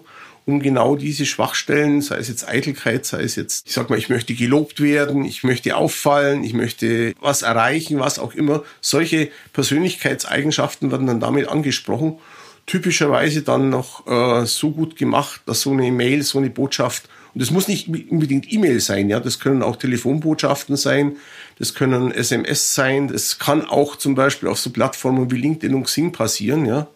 um 0.50 0.60
genau 0.60 0.96
diese 0.96 1.26
Schwachstellen, 1.26 2.02
sei 2.02 2.16
es 2.18 2.28
jetzt 2.28 2.48
Eitelkeit, 2.48 3.06
sei 3.06 3.22
es 3.22 3.36
jetzt, 3.36 3.66
ich 3.66 3.72
sag 3.72 3.88
mal, 3.88 3.98
ich 3.98 4.08
möchte 4.08 4.34
gelobt 4.34 4.80
werden, 4.80 5.24
ich 5.24 5.44
möchte 5.44 5.76
auffallen, 5.76 6.44
ich 6.44 6.52
möchte 6.52 7.14
was 7.20 7.42
erreichen, 7.42 8.00
was 8.00 8.18
auch 8.18 8.34
immer. 8.34 8.62
Solche 8.80 9.30
Persönlichkeitseigenschaften 9.52 10.90
werden 10.90 11.06
dann 11.06 11.20
damit 11.20 11.48
angesprochen. 11.48 12.18
Typischerweise 12.66 13.42
dann 13.42 13.70
noch 13.70 14.06
äh, 14.06 14.46
so 14.46 14.70
gut 14.70 14.96
gemacht, 14.96 15.40
dass 15.46 15.62
so 15.62 15.72
eine 15.72 15.90
Mail, 15.90 16.22
so 16.22 16.38
eine 16.38 16.50
Botschaft 16.50 17.08
und 17.32 17.40
das 17.40 17.52
muss 17.52 17.68
nicht 17.68 17.88
unbedingt 18.10 18.52
E-Mail 18.52 18.80
sein, 18.80 19.08
ja. 19.08 19.20
Das 19.20 19.38
können 19.38 19.62
auch 19.62 19.76
Telefonbotschaften 19.76 20.76
sein, 20.76 21.16
das 21.60 21.74
können 21.74 22.10
SMS 22.10 22.74
sein, 22.74 23.06
das 23.06 23.38
kann 23.38 23.64
auch 23.64 23.94
zum 23.94 24.16
Beispiel 24.16 24.48
auf 24.48 24.58
so 24.58 24.70
Plattformen 24.70 25.30
wie 25.30 25.36
LinkedIn 25.36 25.76
und 25.76 25.84
Xing 25.84 26.10
passieren, 26.10 26.66
ja 26.66 26.88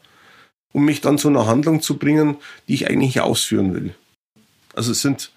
um 0.75 0.85
mich 0.85 1.01
dann 1.01 1.19
zu 1.19 1.29
einer 1.29 1.47
Handlung 1.47 1.81
zu 1.81 1.97
bringen, 1.97 2.37
die 2.69 2.75
ich 2.75 2.91
eigentlich 2.91 3.21
ausführen 3.21 3.73
will. 3.75 3.95
Also 4.75 4.91
es 4.91 5.01
sind 5.01 5.31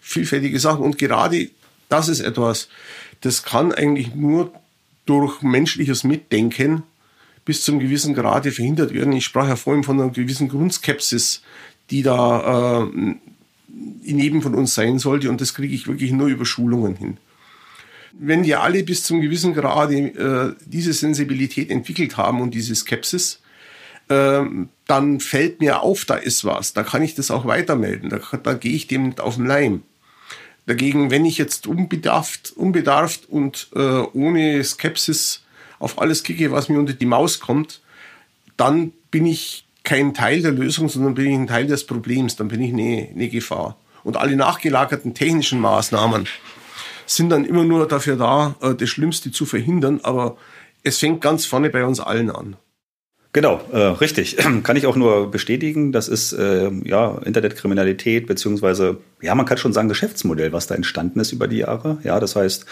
vielfältige 0.00 0.60
Sachen 0.60 0.84
und 0.84 0.96
gerade 0.96 1.50
das 1.88 2.08
ist 2.08 2.20
etwas, 2.20 2.68
das 3.20 3.42
kann 3.42 3.72
eigentlich 3.72 4.14
nur 4.14 4.52
durch 5.04 5.42
menschliches 5.42 6.04
Mitdenken 6.04 6.84
bis 7.44 7.64
zum 7.64 7.80
gewissen 7.80 8.14
Grade 8.14 8.52
verhindert 8.52 8.94
werden. 8.94 9.12
Ich 9.12 9.24
sprach 9.24 9.48
ja 9.48 9.56
vorhin 9.56 9.82
von 9.82 10.00
einer 10.00 10.10
gewissen 10.10 10.48
Grundskepsis, 10.48 11.42
die 11.90 12.02
da 12.02 12.84
äh, 12.84 12.88
in 14.04 14.18
jedem 14.18 14.40
von 14.40 14.54
uns 14.54 14.74
sein 14.74 15.00
sollte 15.00 15.28
und 15.30 15.40
das 15.40 15.54
kriege 15.54 15.74
ich 15.74 15.88
wirklich 15.88 16.12
nur 16.12 16.28
über 16.28 16.46
Schulungen 16.46 16.94
hin. 16.94 17.16
Wenn 18.12 18.44
wir 18.44 18.62
alle 18.62 18.84
bis 18.84 19.02
zum 19.02 19.20
gewissen 19.20 19.52
Grade 19.52 19.96
äh, 19.96 20.54
diese 20.64 20.92
Sensibilität 20.92 21.72
entwickelt 21.72 22.16
haben 22.16 22.40
und 22.40 22.54
diese 22.54 22.74
Skepsis, 22.76 23.40
ähm, 24.08 24.68
dann 24.86 25.20
fällt 25.20 25.60
mir 25.60 25.82
auf, 25.82 26.04
da 26.04 26.14
ist 26.14 26.44
was. 26.44 26.72
Da 26.72 26.82
kann 26.82 27.02
ich 27.02 27.14
das 27.14 27.30
auch 27.30 27.44
weitermelden. 27.44 28.10
Da, 28.10 28.20
da 28.38 28.54
gehe 28.54 28.74
ich 28.74 28.86
dem 28.86 29.04
nicht 29.04 29.20
auf 29.20 29.36
den 29.36 29.46
Leim. 29.46 29.82
Dagegen, 30.66 31.10
wenn 31.10 31.24
ich 31.24 31.38
jetzt 31.38 31.66
unbedarft, 31.66 32.52
unbedarft 32.56 33.28
und 33.28 33.68
äh, 33.74 33.78
ohne 33.80 34.62
Skepsis 34.64 35.44
auf 35.78 36.00
alles 36.00 36.22
kicke, 36.22 36.50
was 36.50 36.68
mir 36.68 36.78
unter 36.78 36.92
die 36.92 37.06
Maus 37.06 37.40
kommt, 37.40 37.80
dann 38.56 38.92
bin 39.10 39.26
ich 39.26 39.64
kein 39.84 40.14
Teil 40.14 40.42
der 40.42 40.52
Lösung, 40.52 40.88
sondern 40.88 41.14
bin 41.14 41.26
ich 41.26 41.34
ein 41.34 41.46
Teil 41.46 41.66
des 41.66 41.86
Problems. 41.86 42.36
Dann 42.36 42.48
bin 42.48 42.60
ich 42.60 42.72
eine, 42.72 43.08
eine 43.12 43.28
Gefahr. 43.28 43.76
Und 44.02 44.16
alle 44.16 44.36
nachgelagerten 44.36 45.14
technischen 45.14 45.60
Maßnahmen 45.60 46.26
sind 47.06 47.30
dann 47.30 47.44
immer 47.44 47.64
nur 47.64 47.86
dafür 47.86 48.16
da, 48.16 48.56
äh, 48.60 48.74
das 48.74 48.88
Schlimmste 48.88 49.30
zu 49.30 49.46
verhindern. 49.46 50.00
Aber 50.02 50.36
es 50.82 50.98
fängt 50.98 51.20
ganz 51.20 51.46
vorne 51.46 51.70
bei 51.70 51.84
uns 51.84 52.00
allen 52.00 52.30
an. 52.30 52.56
Genau, 53.36 53.60
äh, 53.70 53.76
richtig. 53.76 54.38
Kann 54.62 54.76
ich 54.76 54.86
auch 54.86 54.96
nur 54.96 55.30
bestätigen. 55.30 55.92
Das 55.92 56.08
ist 56.08 56.32
äh, 56.32 56.70
ja 56.84 57.18
Internetkriminalität 57.22 58.26
beziehungsweise 58.26 58.96
ja, 59.22 59.34
man 59.34 59.46
kann 59.46 59.56
schon 59.56 59.72
sagen 59.72 59.88
Geschäftsmodell, 59.88 60.52
was 60.52 60.66
da 60.66 60.74
entstanden 60.74 61.20
ist 61.20 61.32
über 61.32 61.48
die 61.48 61.58
Jahre. 61.58 61.96
Ja, 62.04 62.20
das 62.20 62.36
heißt, 62.36 62.66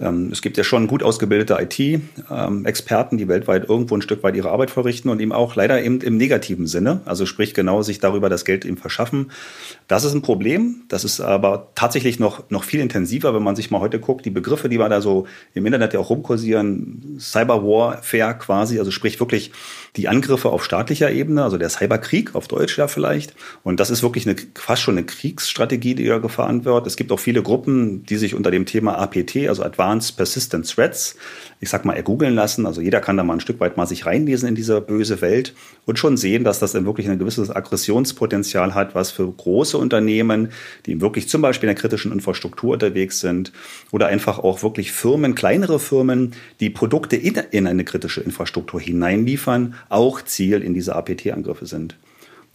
ähm, 0.00 0.30
es 0.30 0.42
gibt 0.42 0.56
ja 0.56 0.62
schon 0.62 0.86
gut 0.86 1.02
ausgebildete 1.02 1.58
IT-Experten, 1.60 3.18
die 3.18 3.26
weltweit 3.26 3.68
irgendwo 3.68 3.96
ein 3.96 4.02
Stück 4.02 4.22
weit 4.22 4.36
ihre 4.36 4.50
Arbeit 4.50 4.70
verrichten 4.70 5.08
und 5.08 5.20
eben 5.20 5.32
auch 5.32 5.56
leider 5.56 5.82
eben 5.82 6.00
im 6.00 6.16
negativen 6.16 6.68
Sinne, 6.68 7.00
also 7.04 7.26
sprich 7.26 7.52
genau 7.52 7.82
sich 7.82 7.98
darüber 7.98 8.28
das 8.28 8.44
Geld 8.44 8.64
eben 8.64 8.76
verschaffen. 8.76 9.32
Das 9.88 10.04
ist 10.04 10.14
ein 10.14 10.22
Problem. 10.22 10.82
Das 10.88 11.02
ist 11.02 11.20
aber 11.20 11.70
tatsächlich 11.74 12.20
noch 12.20 12.48
noch 12.48 12.62
viel 12.62 12.80
intensiver, 12.80 13.34
wenn 13.34 13.42
man 13.42 13.56
sich 13.56 13.72
mal 13.72 13.80
heute 13.80 13.98
guckt. 13.98 14.24
Die 14.24 14.30
Begriffe, 14.30 14.68
die 14.68 14.78
wir 14.78 14.88
da 14.88 15.00
so 15.00 15.26
im 15.54 15.66
Internet 15.66 15.94
ja 15.94 16.00
auch 16.00 16.10
rumkursieren, 16.10 17.16
Cyberwarfare 17.18 18.38
quasi, 18.38 18.78
also 18.78 18.92
sprich 18.92 19.18
wirklich 19.18 19.50
die 19.96 20.06
Angriffe 20.06 20.50
auf 20.50 20.64
staatlicher 20.64 21.10
Ebene, 21.10 21.42
also 21.42 21.58
der 21.58 21.70
Cyberkrieg 21.70 22.34
auf 22.34 22.46
Deutsch 22.46 22.78
ja 22.78 22.86
vielleicht. 22.86 23.34
Und 23.64 23.80
das 23.80 23.90
ist 23.90 24.02
wirklich 24.02 24.28
eine, 24.28 24.36
fast 24.54 24.82
schon 24.82 24.96
eine 24.96 25.06
Kriegsstrategie, 25.06 25.87
die 25.94 26.04
da 26.04 26.18
gefahren 26.18 26.64
wird. 26.64 26.86
Es 26.86 26.96
gibt 26.96 27.12
auch 27.12 27.20
viele 27.20 27.42
Gruppen, 27.42 28.04
die 28.04 28.16
sich 28.16 28.34
unter 28.34 28.50
dem 28.50 28.66
Thema 28.66 28.98
APT, 28.98 29.48
also 29.48 29.62
Advanced 29.62 30.16
Persistent 30.16 30.68
Threats, 30.68 31.16
ich 31.60 31.68
sag 31.68 31.84
mal, 31.84 31.94
ergoogeln 31.94 32.34
lassen. 32.34 32.66
Also 32.66 32.80
jeder 32.80 33.00
kann 33.00 33.16
da 33.16 33.24
mal 33.24 33.34
ein 33.34 33.40
Stück 33.40 33.60
weit 33.60 33.76
mal 33.76 33.86
sich 33.86 34.06
reinlesen 34.06 34.48
in 34.48 34.54
diese 34.54 34.80
böse 34.80 35.20
Welt 35.20 35.54
und 35.86 35.98
schon 35.98 36.16
sehen, 36.16 36.44
dass 36.44 36.58
das 36.58 36.72
dann 36.72 36.86
wirklich 36.86 37.08
ein 37.08 37.18
gewisses 37.18 37.54
Aggressionspotenzial 37.54 38.74
hat, 38.74 38.94
was 38.94 39.10
für 39.10 39.30
große 39.30 39.76
Unternehmen, 39.78 40.50
die 40.86 41.00
wirklich 41.00 41.28
zum 41.28 41.42
Beispiel 41.42 41.68
in 41.68 41.74
der 41.74 41.80
kritischen 41.80 42.12
Infrastruktur 42.12 42.74
unterwegs 42.74 43.20
sind 43.20 43.52
oder 43.90 44.06
einfach 44.08 44.38
auch 44.38 44.62
wirklich 44.62 44.92
Firmen, 44.92 45.34
kleinere 45.34 45.78
Firmen, 45.78 46.32
die 46.60 46.70
Produkte 46.70 47.16
in, 47.16 47.34
in 47.50 47.66
eine 47.66 47.84
kritische 47.84 48.20
Infrastruktur 48.20 48.80
hineinliefern, 48.80 49.74
auch 49.88 50.22
Ziel 50.22 50.62
in 50.62 50.74
diese 50.74 50.94
APT-Angriffe 50.94 51.66
sind. 51.66 51.96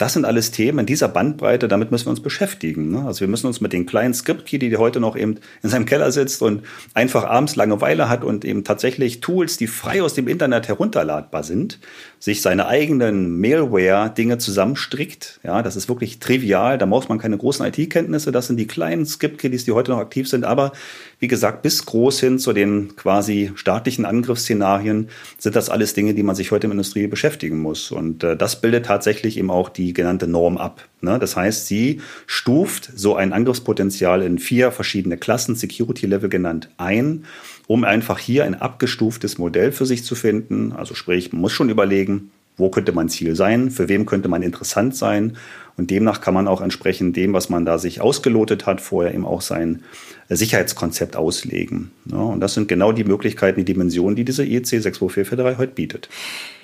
Das 0.03 0.11
sind 0.11 0.25
alles 0.25 0.51
Themen 0.51 0.79
in 0.79 0.85
dieser 0.85 1.07
Bandbreite, 1.07 1.69
damit 1.69 1.91
müssen 1.91 2.07
wir 2.07 2.09
uns 2.09 2.19
beschäftigen. 2.19 2.91
Ne? 2.91 3.05
Also 3.05 3.21
wir 3.21 3.29
müssen 3.29 3.47
uns 3.47 3.61
mit 3.61 3.71
den 3.71 3.85
kleinen 3.85 4.13
Script-Key, 4.13 4.59
die 4.59 4.75
heute 4.75 4.99
noch 4.99 5.15
eben 5.15 5.37
in 5.61 5.69
seinem 5.69 5.85
Keller 5.85 6.11
sitzt 6.11 6.41
und 6.41 6.63
einfach 6.93 7.23
abends 7.23 7.55
Langeweile 7.55 8.09
hat 8.09 8.25
und 8.25 8.43
eben 8.43 8.65
tatsächlich 8.65 9.21
Tools, 9.21 9.55
die 9.55 9.67
frei 9.67 10.03
aus 10.03 10.13
dem 10.13 10.27
Internet 10.27 10.67
herunterladbar 10.67 11.43
sind, 11.43 11.79
sich 12.23 12.41
seine 12.41 12.67
eigenen 12.67 13.37
Mailware-Dinge 13.41 14.37
zusammenstrickt. 14.37 15.41
Ja, 15.43 15.61
das 15.61 15.75
ist 15.75 15.89
wirklich 15.89 16.19
trivial. 16.19 16.77
Da 16.77 16.85
braucht 16.85 17.09
man 17.09 17.19
keine 17.19 17.37
großen 17.37 17.65
IT-Kenntnisse. 17.65 18.31
Das 18.31 18.47
sind 18.47 18.55
die 18.55 18.65
kleinen 18.65 19.05
Script-Kiddies, 19.05 19.65
die 19.65 19.73
heute 19.73 19.91
noch 19.91 19.97
aktiv 19.97 20.29
sind. 20.29 20.45
Aber 20.45 20.71
wie 21.19 21.27
gesagt, 21.27 21.63
bis 21.63 21.85
groß 21.85 22.21
hin 22.21 22.39
zu 22.39 22.53
den 22.53 22.95
quasi 22.95 23.51
staatlichen 23.55 24.05
Angriffsszenarien 24.05 25.09
sind 25.37 25.57
das 25.57 25.69
alles 25.69 25.95
Dinge, 25.95 26.13
die 26.13 26.23
man 26.23 26.37
sich 26.37 26.51
heute 26.51 26.67
im 26.67 26.71
Industrie 26.71 27.07
beschäftigen 27.07 27.59
muss. 27.59 27.91
Und 27.91 28.23
äh, 28.23 28.37
das 28.37 28.61
bildet 28.61 28.85
tatsächlich 28.85 29.37
eben 29.37 29.51
auch 29.51 29.67
die 29.67 29.91
genannte 29.91 30.25
Norm 30.25 30.57
ab. 30.57 30.87
Ne? 31.01 31.19
Das 31.19 31.35
heißt, 31.35 31.67
sie 31.67 31.99
stuft 32.25 32.89
so 32.95 33.17
ein 33.17 33.33
Angriffspotenzial 33.33 34.21
in 34.21 34.39
vier 34.39 34.71
verschiedene 34.71 35.17
Klassen, 35.17 35.57
Security 35.57 36.05
Level 36.05 36.29
genannt, 36.29 36.69
ein 36.77 37.25
um 37.67 37.83
einfach 37.83 38.19
hier 38.19 38.43
ein 38.43 38.55
abgestuftes 38.55 39.37
Modell 39.37 39.71
für 39.71 39.85
sich 39.85 40.03
zu 40.03 40.15
finden. 40.15 40.71
Also 40.73 40.95
sprich, 40.95 41.31
man 41.31 41.41
muss 41.41 41.51
schon 41.51 41.69
überlegen, 41.69 42.31
wo 42.57 42.69
könnte 42.69 42.91
mein 42.91 43.09
Ziel 43.09 43.35
sein, 43.35 43.71
für 43.71 43.89
wem 43.89 44.05
könnte 44.05 44.29
man 44.29 44.43
interessant 44.43 44.95
sein. 44.95 45.37
Und 45.75 45.89
demnach 45.89 46.21
kann 46.21 46.35
man 46.35 46.47
auch 46.47 46.61
entsprechend 46.61 47.15
dem, 47.15 47.33
was 47.33 47.49
man 47.49 47.65
da 47.65 47.79
sich 47.79 47.99
ausgelotet 47.99 48.67
hat, 48.67 48.79
vorher 48.79 49.13
eben 49.13 49.25
auch 49.25 49.41
sein 49.41 49.81
Sicherheitskonzept 50.29 51.15
auslegen. 51.15 51.91
Ja, 52.05 52.17
und 52.17 52.41
das 52.41 52.53
sind 52.53 52.67
genau 52.67 52.91
die 52.91 53.03
Möglichkeiten, 53.03 53.59
die 53.59 53.65
Dimensionen, 53.65 54.15
die 54.15 54.23
diese 54.23 54.45
IEC 54.45 54.67
62443 54.67 55.57
heute 55.57 55.73
bietet. 55.73 56.09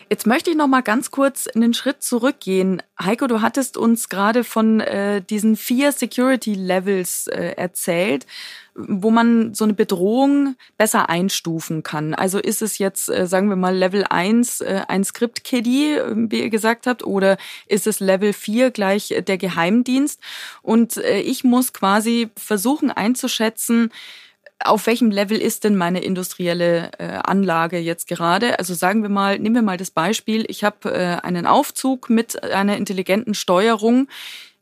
Jetzt 0.09 0.25
möchte 0.25 0.49
ich 0.49 0.55
noch 0.55 0.67
mal 0.67 0.81
ganz 0.81 1.11
kurz 1.11 1.47
einen 1.47 1.75
Schritt 1.75 2.01
zurückgehen. 2.01 2.81
Heiko, 2.99 3.27
du 3.27 3.41
hattest 3.41 3.77
uns 3.77 4.09
gerade 4.09 4.43
von 4.43 4.79
äh, 4.79 5.21
diesen 5.21 5.55
vier 5.55 5.91
Security 5.91 6.55
Levels 6.55 7.27
äh, 7.27 7.53
erzählt 7.55 8.25
wo 8.87 9.11
man 9.11 9.53
so 9.53 9.65
eine 9.65 9.73
Bedrohung 9.73 10.55
besser 10.77 11.09
einstufen 11.09 11.83
kann. 11.83 12.13
Also 12.13 12.39
ist 12.39 12.61
es 12.61 12.77
jetzt, 12.77 13.09
äh, 13.09 13.27
sagen 13.27 13.49
wir 13.49 13.55
mal, 13.55 13.75
Level 13.75 14.05
1 14.09 14.61
äh, 14.61 14.81
ein 14.87 15.03
Script-Kiddie, 15.03 15.97
wie 16.29 16.43
ihr 16.43 16.49
gesagt 16.49 16.87
habt, 16.87 17.03
oder 17.03 17.37
ist 17.67 17.87
es 17.87 17.99
Level 17.99 18.33
4 18.33 18.71
gleich 18.71 19.13
der 19.27 19.37
Geheimdienst? 19.37 20.21
Und 20.61 20.97
äh, 20.97 21.19
ich 21.19 21.43
muss 21.43 21.73
quasi 21.73 22.29
versuchen 22.37 22.91
einzuschätzen, 22.91 23.91
auf 24.63 24.87
welchem 24.87 25.09
Level 25.09 25.37
ist 25.37 25.63
denn 25.63 25.75
meine 25.75 26.03
industrielle 26.03 26.91
äh, 26.99 27.19
Anlage 27.23 27.77
jetzt 27.77 28.07
gerade? 28.07 28.59
Also 28.59 28.73
sagen 28.73 29.01
wir 29.01 29.09
mal, 29.09 29.39
nehmen 29.39 29.55
wir 29.55 29.61
mal 29.61 29.77
das 29.77 29.91
Beispiel, 29.91 30.45
ich 30.47 30.63
habe 30.63 30.91
äh, 30.91 31.25
einen 31.25 31.45
Aufzug 31.45 32.09
mit 32.09 32.43
einer 32.43 32.77
intelligenten 32.77 33.33
Steuerung. 33.33 34.07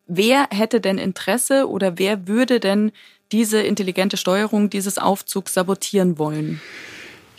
Wer 0.05 0.47
hätte 0.51 0.81
denn 0.81 0.97
Interesse 0.97 1.67
oder 1.67 1.97
wer 1.97 2.27
würde 2.27 2.59
denn 2.59 2.91
diese 3.31 3.59
intelligente 3.59 4.17
Steuerung 4.17 4.69
dieses 4.69 4.97
Aufzugs 4.97 5.53
sabotieren 5.53 6.17
wollen? 6.17 6.61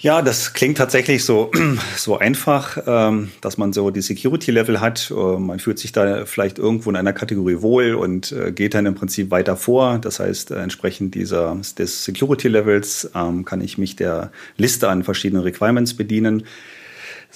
Ja, 0.01 0.23
das 0.23 0.53
klingt 0.53 0.79
tatsächlich 0.79 1.25
so, 1.25 1.51
so 1.97 2.17
einfach, 2.19 2.79
ähm, 2.87 3.33
dass 3.41 3.59
man 3.59 3.73
so 3.73 3.91
die 3.91 4.01
Security-Level 4.01 4.81
hat. 4.81 5.11
Äh, 5.11 5.39
man 5.39 5.59
fühlt 5.59 5.81
sich 5.81 5.91
da 5.91 6.25
vielleicht 6.25 6.59
irgendwo 6.59 6.89
in 6.91 6.95
einer 6.95 7.13
Kategorie 7.13 7.63
wohl 7.63 7.95
und 7.95 8.31
äh, 8.31 8.53
geht 8.53 8.75
dann 8.75 8.87
im 8.87 8.95
Prinzip 8.95 9.33
weiter 9.33 9.57
vor. 9.57 9.99
Das 9.99 10.21
heißt, 10.21 10.53
äh, 10.53 10.63
entsprechend 10.63 11.17
dieser, 11.17 11.57
des 11.77 12.05
Security-Levels 12.05 13.11
ähm, 13.17 13.45
kann 13.45 13.61
ich 13.61 13.77
mich 13.77 13.97
der 13.97 14.31
Liste 14.57 14.89
an 14.89 15.03
verschiedenen 15.03 15.43
Requirements 15.43 15.95
bedienen. 15.95 16.45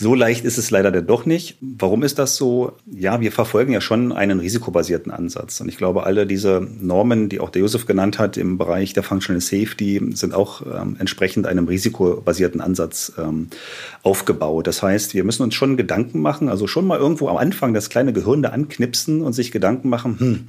So 0.02 0.16
leicht 0.16 0.44
ist 0.44 0.58
es 0.58 0.72
leider 0.72 0.90
dann 0.90 1.06
doch 1.06 1.26
nicht. 1.26 1.58
Warum 1.60 2.02
ist 2.02 2.18
das 2.18 2.34
so? 2.34 2.72
Ja, 2.86 3.20
wir 3.20 3.30
verfolgen 3.30 3.72
ja 3.72 3.80
schon 3.80 4.10
einen 4.10 4.40
risikobasierten 4.40 5.12
Ansatz. 5.12 5.60
Und 5.60 5.68
ich 5.68 5.76
glaube, 5.76 6.02
alle 6.02 6.26
diese 6.26 6.66
Normen, 6.80 7.28
die 7.28 7.38
auch 7.38 7.50
der 7.50 7.62
Josef 7.62 7.86
genannt 7.86 8.18
hat 8.18 8.36
im 8.36 8.58
Bereich 8.58 8.94
der 8.94 9.04
Functional 9.04 9.40
Safety, 9.40 10.00
sind 10.14 10.34
auch 10.34 10.62
ähm, 10.62 10.96
entsprechend 10.98 11.46
einem 11.46 11.68
risikobasierten 11.68 12.60
Ansatz 12.60 13.12
ähm, 13.16 13.46
aufgebaut. 14.02 14.66
Das 14.66 14.82
heißt, 14.82 15.14
wir 15.14 15.22
müssen 15.22 15.44
uns 15.44 15.54
schon 15.54 15.76
Gedanken 15.76 16.20
machen, 16.20 16.48
also 16.48 16.66
schon 16.66 16.84
mal 16.84 16.98
irgendwo 16.98 17.28
am 17.28 17.36
Anfang 17.36 17.72
das 17.72 17.88
kleine 17.88 18.12
Gehirn 18.12 18.42
da 18.42 18.48
anknipsen 18.48 19.20
und 19.22 19.34
sich 19.34 19.52
Gedanken 19.52 19.88
machen, 19.88 20.18
hm, 20.18 20.40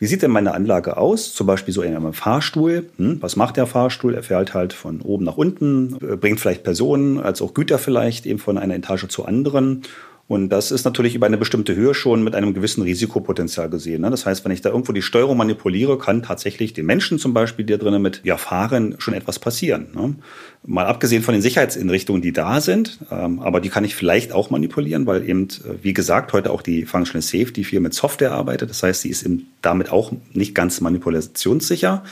wie 0.00 0.06
sieht 0.06 0.22
denn 0.22 0.32
meine 0.32 0.52
Anlage 0.52 0.96
aus? 0.96 1.32
Zum 1.32 1.46
Beispiel 1.46 1.72
so 1.72 1.82
in 1.82 1.94
einem 1.94 2.12
Fahrstuhl. 2.12 2.90
Hm, 2.96 3.22
was 3.22 3.36
macht 3.36 3.56
der 3.56 3.66
Fahrstuhl? 3.66 4.14
Er 4.14 4.24
fährt 4.24 4.52
halt 4.52 4.72
von 4.72 5.00
oben 5.00 5.24
nach 5.24 5.36
unten, 5.36 5.96
äh, 6.02 6.16
bringt 6.16 6.40
vielleicht 6.40 6.64
Personen 6.64 7.20
als 7.20 7.40
auch 7.40 7.54
Güter 7.54 7.78
vielleicht 7.78 8.26
eben 8.26 8.40
von 8.40 8.58
einer 8.58 8.74
Etage 8.74 8.95
zur 8.96 9.28
anderen. 9.28 9.82
Und 10.28 10.48
das 10.48 10.72
ist 10.72 10.84
natürlich 10.84 11.14
über 11.14 11.26
eine 11.26 11.38
bestimmte 11.38 11.76
Höhe 11.76 11.94
schon 11.94 12.24
mit 12.24 12.34
einem 12.34 12.52
gewissen 12.52 12.82
Risikopotenzial 12.82 13.70
gesehen. 13.70 14.02
Ne? 14.02 14.10
Das 14.10 14.26
heißt, 14.26 14.44
wenn 14.44 14.50
ich 14.50 14.60
da 14.60 14.70
irgendwo 14.70 14.92
die 14.92 15.02
Steuerung 15.02 15.36
manipuliere, 15.36 15.98
kann 15.98 16.24
tatsächlich 16.24 16.72
den 16.72 16.84
Menschen 16.84 17.20
zum 17.20 17.32
Beispiel, 17.32 17.64
die 17.64 17.74
da 17.74 17.78
drinnen 17.78 18.02
mit 18.02 18.22
ja, 18.24 18.36
fahren, 18.36 18.96
schon 18.98 19.14
etwas 19.14 19.38
passieren. 19.38 19.86
Ne? 19.94 20.16
Mal 20.64 20.86
abgesehen 20.86 21.22
von 21.22 21.32
den 21.32 21.42
Sicherheitsinrichtungen, 21.42 22.22
die 22.22 22.32
da 22.32 22.60
sind, 22.60 22.98
ähm, 23.12 23.38
aber 23.38 23.60
die 23.60 23.68
kann 23.68 23.84
ich 23.84 23.94
vielleicht 23.94 24.32
auch 24.32 24.50
manipulieren, 24.50 25.06
weil 25.06 25.28
eben, 25.28 25.44
äh, 25.44 25.74
wie 25.82 25.92
gesagt, 25.92 26.32
heute 26.32 26.50
auch 26.50 26.62
die 26.62 26.86
Functional 26.86 27.22
Safety 27.22 27.62
viel 27.62 27.78
mit 27.78 27.94
Software 27.94 28.32
arbeitet. 28.32 28.70
Das 28.70 28.82
heißt, 28.82 29.02
sie 29.02 29.10
ist 29.10 29.22
eben 29.22 29.46
damit 29.62 29.92
auch 29.92 30.10
nicht 30.32 30.56
ganz 30.56 30.80
manipulationssicher. 30.80 32.02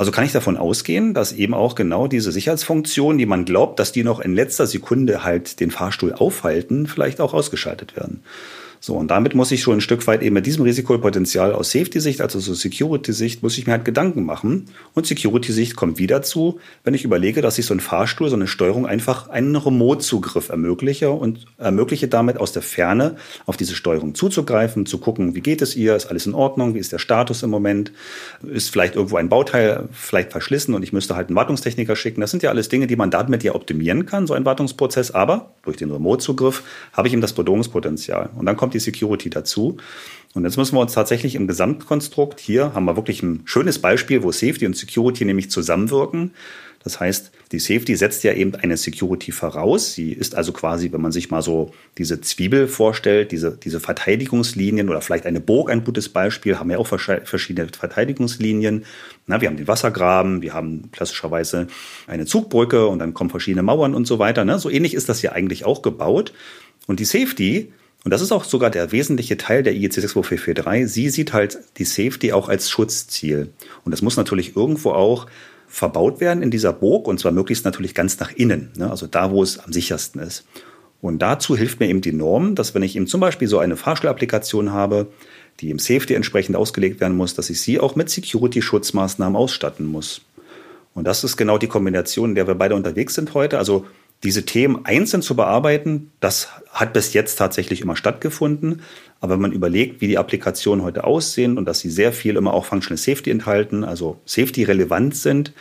Also 0.00 0.12
kann 0.12 0.24
ich 0.24 0.32
davon 0.32 0.56
ausgehen, 0.56 1.12
dass 1.12 1.30
eben 1.30 1.52
auch 1.52 1.74
genau 1.74 2.06
diese 2.06 2.32
Sicherheitsfunktionen, 2.32 3.18
die 3.18 3.26
man 3.26 3.44
glaubt, 3.44 3.78
dass 3.78 3.92
die 3.92 4.02
noch 4.02 4.18
in 4.18 4.34
letzter 4.34 4.66
Sekunde 4.66 5.24
halt 5.24 5.60
den 5.60 5.70
Fahrstuhl 5.70 6.14
aufhalten, 6.14 6.86
vielleicht 6.86 7.20
auch 7.20 7.34
ausgeschaltet 7.34 7.96
werden. 7.96 8.22
So, 8.82 8.96
und 8.96 9.10
damit 9.10 9.34
muss 9.34 9.52
ich 9.52 9.60
schon 9.60 9.76
ein 9.76 9.80
Stück 9.82 10.06
weit 10.06 10.22
eben 10.22 10.32
mit 10.32 10.46
diesem 10.46 10.64
Risikopotenzial 10.64 11.52
aus 11.52 11.70
Safety-Sicht, 11.70 12.22
also 12.22 12.40
so 12.40 12.54
Security-Sicht, 12.54 13.42
muss 13.42 13.58
ich 13.58 13.66
mir 13.66 13.74
halt 13.74 13.84
Gedanken 13.84 14.24
machen. 14.24 14.66
Und 14.94 15.06
Security-Sicht 15.06 15.76
kommt 15.76 15.98
wieder 15.98 16.22
zu, 16.22 16.60
wenn 16.82 16.94
ich 16.94 17.04
überlege, 17.04 17.42
dass 17.42 17.58
ich 17.58 17.66
so 17.66 17.74
ein 17.74 17.80
Fahrstuhl, 17.80 18.30
so 18.30 18.36
eine 18.36 18.46
Steuerung 18.46 18.86
einfach 18.86 19.28
einen 19.28 19.54
Remote-Zugriff 19.54 20.48
ermögliche 20.48 21.10
und 21.10 21.44
ermögliche 21.58 22.08
damit 22.08 22.38
aus 22.38 22.52
der 22.52 22.62
Ferne 22.62 23.16
auf 23.44 23.58
diese 23.58 23.74
Steuerung 23.74 24.14
zuzugreifen, 24.14 24.86
zu 24.86 24.96
gucken, 24.96 25.34
wie 25.34 25.42
geht 25.42 25.60
es 25.60 25.76
ihr, 25.76 25.94
ist 25.94 26.06
alles 26.06 26.24
in 26.24 26.32
Ordnung, 26.32 26.74
wie 26.74 26.78
ist 26.78 26.92
der 26.92 26.98
Status 26.98 27.42
im 27.42 27.50
Moment, 27.50 27.92
ist 28.42 28.70
vielleicht 28.70 28.94
irgendwo 28.96 29.16
ein 29.16 29.28
Bauteil 29.28 29.90
vielleicht 29.92 30.32
verschlissen 30.32 30.74
und 30.74 30.82
ich 30.82 30.94
müsste 30.94 31.16
halt 31.16 31.28
einen 31.28 31.36
Wartungstechniker 31.36 31.96
schicken. 31.96 32.22
Das 32.22 32.30
sind 32.30 32.42
ja 32.42 32.48
alles 32.48 32.70
Dinge, 32.70 32.86
die 32.86 32.96
man 32.96 33.10
damit 33.10 33.44
ja 33.44 33.54
optimieren 33.54 34.06
kann, 34.06 34.26
so 34.26 34.32
ein 34.32 34.46
Wartungsprozess, 34.46 35.10
aber 35.10 35.52
durch 35.64 35.76
den 35.76 35.90
Remote-Zugriff 35.90 36.62
habe 36.94 37.08
ich 37.08 37.12
eben 37.12 37.20
das 37.20 37.34
Bedrohungspotenzial. 37.34 38.30
Und 38.36 38.46
dann 38.46 38.56
kommt 38.56 38.69
kommt 38.70 38.74
die 38.74 38.78
Security 38.78 39.30
dazu. 39.30 39.78
Und 40.32 40.44
jetzt 40.44 40.56
müssen 40.56 40.76
wir 40.76 40.80
uns 40.80 40.92
tatsächlich 40.92 41.34
im 41.34 41.48
Gesamtkonstrukt, 41.48 42.38
hier 42.38 42.72
haben 42.72 42.84
wir 42.84 42.94
wirklich 42.94 43.20
ein 43.20 43.42
schönes 43.46 43.80
Beispiel, 43.80 44.22
wo 44.22 44.30
Safety 44.30 44.64
und 44.64 44.76
Security 44.76 45.24
nämlich 45.24 45.50
zusammenwirken. 45.50 46.30
Das 46.84 47.00
heißt, 47.00 47.32
die 47.50 47.58
Safety 47.58 47.96
setzt 47.96 48.22
ja 48.22 48.32
eben 48.32 48.54
eine 48.54 48.76
Security 48.76 49.32
voraus. 49.32 49.92
Sie 49.92 50.12
ist 50.12 50.36
also 50.36 50.52
quasi, 50.52 50.92
wenn 50.92 51.00
man 51.00 51.10
sich 51.10 51.30
mal 51.30 51.42
so 51.42 51.72
diese 51.98 52.20
Zwiebel 52.20 52.68
vorstellt, 52.68 53.32
diese, 53.32 53.56
diese 53.56 53.80
Verteidigungslinien 53.80 54.88
oder 54.88 55.02
vielleicht 55.02 55.26
eine 55.26 55.40
Burg, 55.40 55.68
ein 55.68 55.84
gutes 55.84 56.08
Beispiel, 56.08 56.58
haben 56.58 56.70
ja 56.70 56.78
auch 56.78 56.86
verschiedene 56.86 57.68
Verteidigungslinien. 57.68 58.84
Na, 59.26 59.40
wir 59.40 59.48
haben 59.48 59.56
den 59.56 59.68
Wassergraben, 59.68 60.42
wir 60.42 60.54
haben 60.54 60.90
klassischerweise 60.92 61.66
eine 62.06 62.24
Zugbrücke 62.24 62.86
und 62.86 63.00
dann 63.00 63.14
kommen 63.14 63.30
verschiedene 63.30 63.64
Mauern 63.64 63.94
und 63.94 64.06
so 64.06 64.20
weiter. 64.20 64.44
Ne? 64.44 64.60
So 64.60 64.70
ähnlich 64.70 64.94
ist 64.94 65.08
das 65.08 65.22
ja 65.22 65.32
eigentlich 65.32 65.64
auch 65.64 65.82
gebaut. 65.82 66.32
Und 66.86 67.00
die 67.00 67.04
Safety 67.04 67.72
und 68.04 68.10
das 68.10 68.22
ist 68.22 68.32
auch 68.32 68.44
sogar 68.44 68.70
der 68.70 68.92
wesentliche 68.92 69.36
Teil 69.36 69.62
der 69.62 69.74
IEC 69.74 69.92
62443. 69.92 70.92
Sie 70.92 71.10
sieht 71.10 71.32
halt 71.32 71.58
die 71.76 71.84
Safety 71.84 72.32
auch 72.32 72.48
als 72.48 72.70
Schutzziel. 72.70 73.50
Und 73.84 73.92
das 73.92 74.00
muss 74.00 74.16
natürlich 74.16 74.56
irgendwo 74.56 74.92
auch 74.92 75.26
verbaut 75.68 76.20
werden 76.20 76.42
in 76.42 76.50
dieser 76.50 76.72
Burg 76.72 77.06
und 77.06 77.20
zwar 77.20 77.30
möglichst 77.30 77.64
natürlich 77.64 77.94
ganz 77.94 78.18
nach 78.18 78.32
innen, 78.32 78.72
ne? 78.76 78.90
also 78.90 79.06
da, 79.06 79.30
wo 79.30 79.42
es 79.42 79.58
am 79.58 79.72
sichersten 79.72 80.20
ist. 80.20 80.44
Und 81.00 81.20
dazu 81.20 81.56
hilft 81.56 81.78
mir 81.78 81.88
eben 81.88 82.00
die 82.00 82.12
Norm, 82.12 82.54
dass 82.54 82.74
wenn 82.74 82.82
ich 82.82 82.96
eben 82.96 83.06
zum 83.06 83.20
Beispiel 83.20 83.48
so 83.48 83.58
eine 83.58 83.76
Fahrstuhlapplikation 83.76 84.72
habe, 84.72 85.06
die 85.60 85.70
im 85.70 85.78
Safety 85.78 86.14
entsprechend 86.14 86.56
ausgelegt 86.56 87.00
werden 87.00 87.16
muss, 87.16 87.34
dass 87.34 87.50
ich 87.50 87.60
sie 87.60 87.78
auch 87.78 87.96
mit 87.96 88.10
Security-Schutzmaßnahmen 88.10 89.36
ausstatten 89.36 89.86
muss. 89.86 90.22
Und 90.94 91.04
das 91.04 91.22
ist 91.22 91.36
genau 91.36 91.56
die 91.56 91.68
Kombination, 91.68 92.30
in 92.30 92.34
der 92.34 92.46
wir 92.46 92.54
beide 92.54 92.74
unterwegs 92.74 93.14
sind 93.14 93.32
heute. 93.34 93.58
Also 93.58 93.86
diese 94.22 94.44
Themen 94.44 94.84
einzeln 94.84 95.22
zu 95.22 95.34
bearbeiten, 95.34 96.10
das 96.20 96.48
hat 96.70 96.92
bis 96.92 97.14
jetzt 97.14 97.36
tatsächlich 97.36 97.80
immer 97.80 97.96
stattgefunden. 97.96 98.82
Aber 99.20 99.34
wenn 99.34 99.40
man 99.40 99.52
überlegt, 99.52 100.00
wie 100.00 100.08
die 100.08 100.18
Applikationen 100.18 100.84
heute 100.84 101.04
aussehen 101.04 101.58
und 101.58 101.64
dass 101.64 101.80
sie 101.80 101.90
sehr 101.90 102.12
viel 102.12 102.36
immer 102.36 102.52
auch 102.52 102.64
Functional 102.64 102.98
Safety 102.98 103.30
enthalten, 103.30 103.84
also 103.84 104.20
Safety 104.24 104.64
relevant 104.64 105.16
sind 105.16 105.52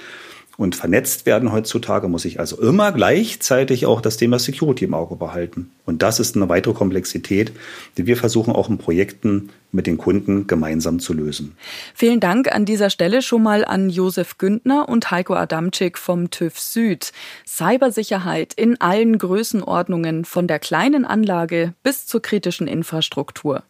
und 0.57 0.75
vernetzt 0.75 1.25
werden 1.25 1.53
heutzutage, 1.53 2.09
muss 2.09 2.25
ich 2.25 2.39
also 2.39 2.61
immer 2.61 2.91
gleichzeitig 2.91 3.85
auch 3.85 4.01
das 4.01 4.17
Thema 4.17 4.39
Security 4.39 4.85
im 4.85 4.93
Auge 4.93 5.15
behalten. 5.15 5.71
Und 5.85 6.01
das 6.01 6.19
ist 6.19 6.35
eine 6.35 6.49
weitere 6.49 6.73
Komplexität, 6.73 7.53
die 7.97 8.07
wir 8.07 8.17
versuchen 8.17 8.53
auch 8.53 8.69
in 8.69 8.77
Projekten 8.77 9.49
mit 9.71 9.87
den 9.87 9.97
Kunden 9.97 10.47
gemeinsam 10.47 10.99
zu 10.99 11.13
lösen. 11.13 11.55
Vielen 11.93 12.19
Dank 12.19 12.53
an 12.53 12.65
dieser 12.65 12.89
Stelle 12.89 13.21
schon 13.21 13.43
mal 13.43 13.65
an 13.65 13.89
Josef 13.89 14.37
Güntner 14.37 14.89
und 14.89 15.11
Heiko 15.11 15.35
Adamczyk 15.35 15.97
vom 15.97 16.31
TÜV 16.31 16.59
Süd. 16.59 17.11
Cybersicherheit 17.45 18.53
in 18.53 18.79
allen 18.81 19.17
Größenordnungen 19.17 20.25
von 20.25 20.47
der 20.47 20.59
kleinen 20.59 21.05
Anlage 21.05 21.73
bis 21.83 22.07
zur 22.07 22.21
kritischen 22.21 22.67
Infrastruktur. 22.67 23.63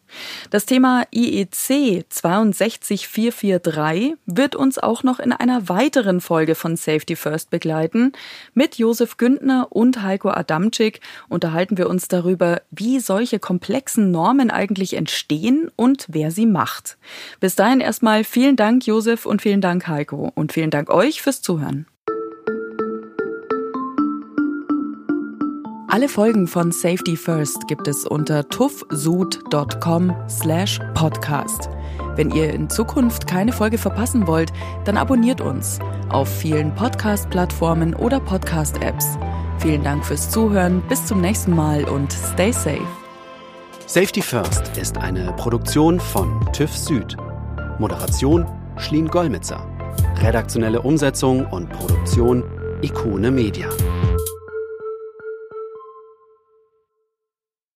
Das 0.50 0.66
Thema 0.66 1.04
IEC 1.12 2.04
62443 2.08 4.16
wird 4.26 4.56
uns 4.56 4.78
auch 4.78 5.02
noch 5.02 5.20
in 5.20 5.32
einer 5.32 5.68
weiteren 5.68 6.20
Folge 6.20 6.54
von 6.54 6.76
Safety 6.76 7.16
First 7.16 7.50
begleiten. 7.50 8.12
Mit 8.54 8.76
Josef 8.76 9.16
Güntner 9.16 9.68
und 9.70 10.02
Heiko 10.02 10.30
Adamczyk 10.30 11.00
unterhalten 11.28 11.78
wir 11.78 11.88
uns 11.88 12.08
darüber, 12.08 12.62
wie 12.70 13.00
solche 13.00 13.38
komplexen 13.38 14.10
Normen 14.10 14.50
eigentlich 14.50 14.94
entstehen 14.94 15.70
und 15.76 15.89
und 15.90 16.06
wer 16.08 16.30
sie 16.30 16.46
macht. 16.46 16.98
Bis 17.40 17.56
dahin 17.56 17.80
erstmal 17.80 18.22
vielen 18.24 18.56
Dank, 18.56 18.86
Josef, 18.86 19.26
und 19.26 19.42
vielen 19.42 19.60
Dank, 19.60 19.88
Heiko. 19.88 20.30
Und 20.34 20.52
vielen 20.52 20.70
Dank 20.70 20.88
euch 20.88 21.20
fürs 21.20 21.42
Zuhören. 21.42 21.86
Alle 25.88 26.08
Folgen 26.08 26.46
von 26.46 26.70
Safety 26.70 27.16
First 27.16 27.66
gibt 27.66 27.88
es 27.88 28.06
unter 28.06 28.48
tuffsud.com 28.48 30.14
slash 30.28 30.78
podcast. 30.94 31.68
Wenn 32.14 32.30
ihr 32.30 32.54
in 32.54 32.70
Zukunft 32.70 33.26
keine 33.26 33.52
Folge 33.52 33.76
verpassen 33.76 34.28
wollt, 34.28 34.52
dann 34.84 34.96
abonniert 34.96 35.40
uns 35.40 35.80
auf 36.10 36.28
vielen 36.28 36.72
Podcast-Plattformen 36.76 37.94
oder 37.94 38.20
Podcast-Apps. 38.20 39.18
Vielen 39.58 39.82
Dank 39.82 40.06
fürs 40.06 40.30
Zuhören, 40.30 40.80
bis 40.88 41.04
zum 41.06 41.20
nächsten 41.20 41.56
Mal 41.56 41.82
und 41.84 42.12
stay 42.12 42.52
safe. 42.52 43.09
Safety 43.92 44.22
First 44.22 44.76
ist 44.76 44.98
eine 44.98 45.32
Produktion 45.32 45.98
von 45.98 46.46
TÜV 46.52 46.76
Süd. 46.76 47.16
Moderation 47.80 48.46
Schlien 48.76 49.08
Gollmitzer. 49.08 49.66
Redaktionelle 50.22 50.80
Umsetzung 50.80 51.44
und 51.46 51.68
Produktion 51.70 52.44
Ikone 52.82 53.32
Media. 53.32 53.68